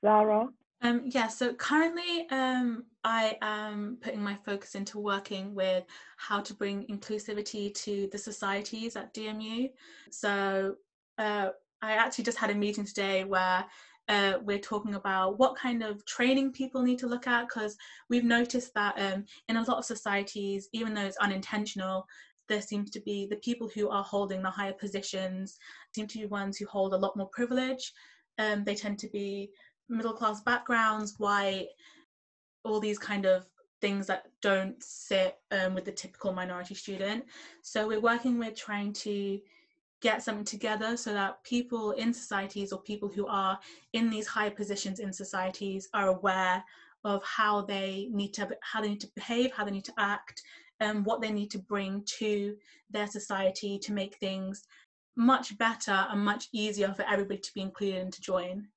Zara? 0.03 0.47
Um, 0.86 1.02
yeah, 1.06 1.28
so 1.28 1.52
currently 1.52 2.28
um, 2.30 2.84
I 3.04 3.39
am 3.41 3.98
putting 4.02 4.21
my 4.21 4.36
focus 4.45 4.76
into 4.76 5.00
working 5.00 5.56
with 5.56 5.84
how 6.17 6.41
to 6.41 6.54
bring 6.54 6.86
inclusivity 6.86 7.74
to 7.74 8.08
the 8.12 8.19
societies 8.19 8.95
at 8.95 9.12
DMU. 9.12 9.71
So 10.12 10.76
uh, 11.17 11.50
I 11.82 11.93
actually 11.93 12.26
just 12.26 12.38
had 12.38 12.52
a 12.52 12.54
meeting 12.54 12.86
today 12.86 13.24
where 13.24 13.65
uh, 14.10 14.34
we're 14.43 14.60
talking 14.60 14.93
about 14.93 15.39
what 15.39 15.58
kind 15.58 15.82
of 15.82 16.06
training 16.06 16.52
people 16.52 16.84
need 16.84 17.00
to 17.00 17.08
look 17.08 17.26
at 17.26 17.48
because 17.48 17.76
we've 18.12 18.24
noticed 18.24 18.71
that 18.76 18.93
um, 19.00 19.26
in 19.50 19.58
a 19.58 19.63
lot 19.63 19.80
of 19.80 19.86
societies, 19.86 20.69
even 20.71 20.93
though 20.93 21.06
it's 21.06 21.17
unintentional, 21.17 22.06
there 22.48 22.62
seems 22.62 22.91
to 22.91 23.02
be 23.02 23.26
the 23.26 23.38
people 23.38 23.67
who 23.74 23.89
are 23.89 24.04
holding 24.04 24.43
the 24.43 24.52
higher 24.52 24.74
positions 24.74 25.58
seem 25.95 26.06
to 26.06 26.19
be 26.19 26.26
ones 26.28 26.58
who 26.58 26.67
hold 26.67 26.93
a 26.93 26.98
lot 26.98 27.17
more 27.17 27.30
privilege. 27.30 27.91
Um, 28.38 28.63
they 28.63 28.76
tend 28.76 29.00
to 29.00 29.10
be 29.10 29.50
middle 29.89 30.13
class 30.13 30.41
backgrounds, 30.41 31.15
white, 31.17 31.67
all 32.63 32.80
these 32.80 33.00
kind 33.00 33.26
of 33.26 33.45
things 33.82 34.08
that 34.08 34.28
don't 34.41 34.82
sit 34.82 35.38
um, 35.52 35.76
with 35.76 35.86
the 35.86 35.91
typical 35.91 36.34
minority 36.34 36.74
student. 36.74 37.26
So 37.62 37.88
we're 37.88 38.00
working 38.00 38.39
with 38.39 38.56
trying 38.56 38.93
to 38.93 39.39
get 40.02 40.24
something 40.24 40.45
together 40.45 40.98
so 40.98 41.13
that 41.13 41.43
people 41.43 41.91
in 41.91 42.13
societies 42.13 42.71
or 42.71 42.82
people 42.82 43.10
who 43.10 43.28
are 43.28 43.60
in 43.93 44.10
these 44.10 44.28
high 44.28 44.50
positions 44.50 45.00
in 45.00 45.12
societies 45.12 45.88
are 45.93 46.08
aware 46.08 46.63
of 47.04 47.24
how 47.24 47.62
they 47.62 48.08
need 48.12 48.34
to 48.34 48.50
how 48.62 48.82
they 48.82 48.89
need 48.89 49.02
to 49.02 49.12
behave, 49.15 49.52
how 49.54 49.63
they 49.63 49.71
need 49.71 49.86
to 49.86 49.93
act, 49.98 50.41
and 50.80 51.06
what 51.06 51.21
they 51.21 51.32
need 51.32 51.52
to 51.52 51.60
bring 51.60 52.04
to 52.06 52.56
their 52.89 53.08
society 53.08 53.78
to 53.80 53.93
make 53.93 54.15
things 54.17 54.63
much 55.15 55.58
better 55.58 56.06
and 56.10 56.24
much 56.24 56.50
easier 56.52 56.93
for 56.93 57.04
everybody 57.04 57.39
to 57.39 57.54
be 57.54 57.62
included 57.62 58.02
and 58.02 58.13
to 58.13 58.21
join. 58.21 58.67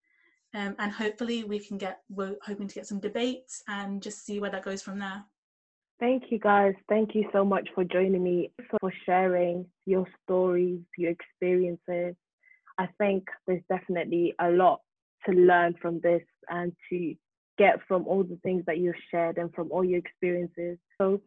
Um, 0.54 0.74
and 0.78 0.90
hopefully 0.90 1.44
we 1.44 1.58
can 1.58 1.76
get 1.78 2.00
we're 2.08 2.36
hoping 2.42 2.68
to 2.68 2.74
get 2.74 2.86
some 2.86 3.00
debates 3.00 3.62
and 3.68 4.02
just 4.02 4.24
see 4.24 4.40
where 4.40 4.50
that 4.50 4.64
goes 4.64 4.82
from 4.82 4.98
there. 4.98 5.24
Thank 6.00 6.24
you 6.30 6.38
guys. 6.38 6.74
Thank 6.88 7.14
you 7.14 7.28
so 7.32 7.44
much 7.44 7.68
for 7.74 7.84
joining 7.84 8.22
me 8.22 8.52
for 8.80 8.92
sharing 9.04 9.66
your 9.84 10.06
stories 10.24 10.80
your 10.96 11.10
experiences. 11.10 12.14
I 12.78 12.88
think 12.98 13.24
there's 13.46 13.62
definitely 13.68 14.34
a 14.40 14.50
lot 14.50 14.80
to 15.26 15.32
learn 15.32 15.74
from 15.82 16.00
this 16.00 16.22
and 16.48 16.72
to 16.90 17.14
get 17.58 17.80
from 17.88 18.06
all 18.06 18.22
the 18.22 18.38
things 18.42 18.62
that 18.66 18.78
you've 18.78 18.94
shared 19.10 19.36
and 19.36 19.52
from 19.52 19.70
all 19.72 19.84
your 19.84 19.98
experiences. 19.98 20.78
So 20.98 21.20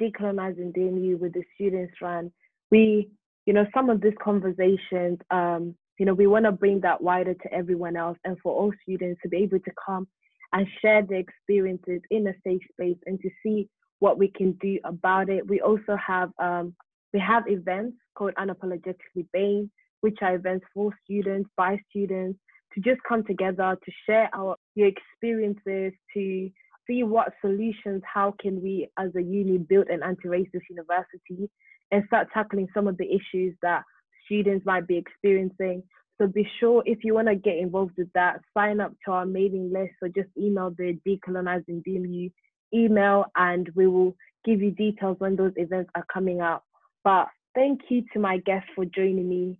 decolonizing 0.00 0.76
dmu 0.76 1.18
with 1.18 1.32
the 1.32 1.42
students 1.54 1.94
ran 2.02 2.30
we 2.70 3.08
you 3.46 3.52
know 3.52 3.66
some 3.74 3.90
of 3.90 4.00
these 4.00 4.14
conversations 4.22 5.18
um, 5.30 5.74
you 5.98 6.06
know, 6.06 6.14
we 6.14 6.26
want 6.26 6.44
to 6.44 6.52
bring 6.52 6.80
that 6.80 7.02
wider 7.02 7.34
to 7.34 7.52
everyone 7.52 7.96
else 7.96 8.18
and 8.24 8.36
for 8.42 8.52
all 8.52 8.72
students 8.82 9.20
to 9.22 9.28
be 9.28 9.38
able 9.38 9.58
to 9.60 9.70
come 9.84 10.06
and 10.52 10.66
share 10.80 11.02
their 11.02 11.18
experiences 11.18 12.00
in 12.10 12.26
a 12.26 12.34
safe 12.44 12.62
space 12.72 12.98
and 13.06 13.20
to 13.20 13.30
see 13.42 13.68
what 13.98 14.18
we 14.18 14.28
can 14.28 14.52
do 14.60 14.78
about 14.84 15.28
it. 15.28 15.46
We 15.48 15.60
also 15.60 15.96
have 15.96 16.30
um, 16.38 16.74
we 17.12 17.20
have 17.20 17.44
events 17.48 17.96
called 18.14 18.34
Unapologetically 18.34 19.26
BAME, 19.34 19.70
which 20.02 20.18
are 20.20 20.34
events 20.34 20.66
for 20.74 20.92
students, 21.04 21.48
by 21.56 21.78
students, 21.88 22.38
to 22.74 22.80
just 22.80 23.00
come 23.08 23.24
together 23.24 23.76
to 23.82 23.92
share 24.04 24.28
our 24.34 24.56
your 24.74 24.88
experiences, 24.88 25.92
to 26.14 26.50
see 26.86 27.02
what 27.02 27.32
solutions, 27.40 28.02
how 28.12 28.34
can 28.40 28.62
we 28.62 28.88
as 28.98 29.14
a 29.16 29.22
uni 29.22 29.58
build 29.58 29.88
an 29.88 30.02
anti-racist 30.02 30.62
university 30.70 31.50
and 31.90 32.04
start 32.06 32.28
tackling 32.32 32.68
some 32.74 32.86
of 32.86 32.96
the 32.98 33.06
issues 33.06 33.54
that 33.62 33.82
students 34.26 34.66
might 34.66 34.86
be 34.86 34.96
experiencing. 34.96 35.82
So 36.18 36.26
be 36.26 36.48
sure 36.60 36.82
if 36.86 37.04
you 37.04 37.14
want 37.14 37.28
to 37.28 37.34
get 37.34 37.58
involved 37.58 37.94
with 37.96 38.12
that, 38.14 38.40
sign 38.54 38.80
up 38.80 38.92
to 39.04 39.12
our 39.12 39.26
mailing 39.26 39.72
list 39.72 39.94
or 40.02 40.08
just 40.08 40.28
email 40.38 40.70
the 40.76 40.98
decolonizing 41.06 41.82
DMU 41.86 42.30
email 42.74 43.26
and 43.36 43.68
we 43.74 43.86
will 43.86 44.16
give 44.44 44.60
you 44.60 44.70
details 44.70 45.16
when 45.18 45.36
those 45.36 45.52
events 45.56 45.90
are 45.94 46.04
coming 46.12 46.40
up. 46.40 46.64
But 47.04 47.28
thank 47.54 47.80
you 47.88 48.04
to 48.12 48.18
my 48.18 48.38
guests 48.38 48.68
for 48.74 48.84
joining 48.84 49.28
me 49.28 49.58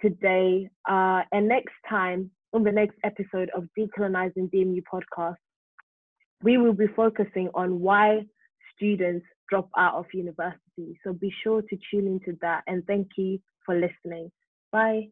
today. 0.00 0.70
Uh, 0.88 1.22
and 1.32 1.48
next 1.48 1.74
time, 1.88 2.30
on 2.52 2.62
the 2.64 2.72
next 2.72 2.96
episode 3.04 3.50
of 3.54 3.64
Decolonizing 3.78 4.50
DMU 4.52 4.82
podcast, 4.92 5.36
we 6.42 6.58
will 6.58 6.72
be 6.72 6.86
focusing 6.94 7.48
on 7.54 7.80
why 7.80 8.24
students 8.74 9.26
drop 9.50 9.68
out 9.76 9.94
of 9.94 10.06
university. 10.12 10.60
So 11.04 11.12
be 11.12 11.32
sure 11.42 11.62
to 11.62 11.78
tune 11.90 12.06
into 12.06 12.38
that. 12.42 12.62
And 12.66 12.86
thank 12.86 13.08
you 13.16 13.38
for 13.64 13.74
listening. 13.74 14.30
Bye. 14.72 15.08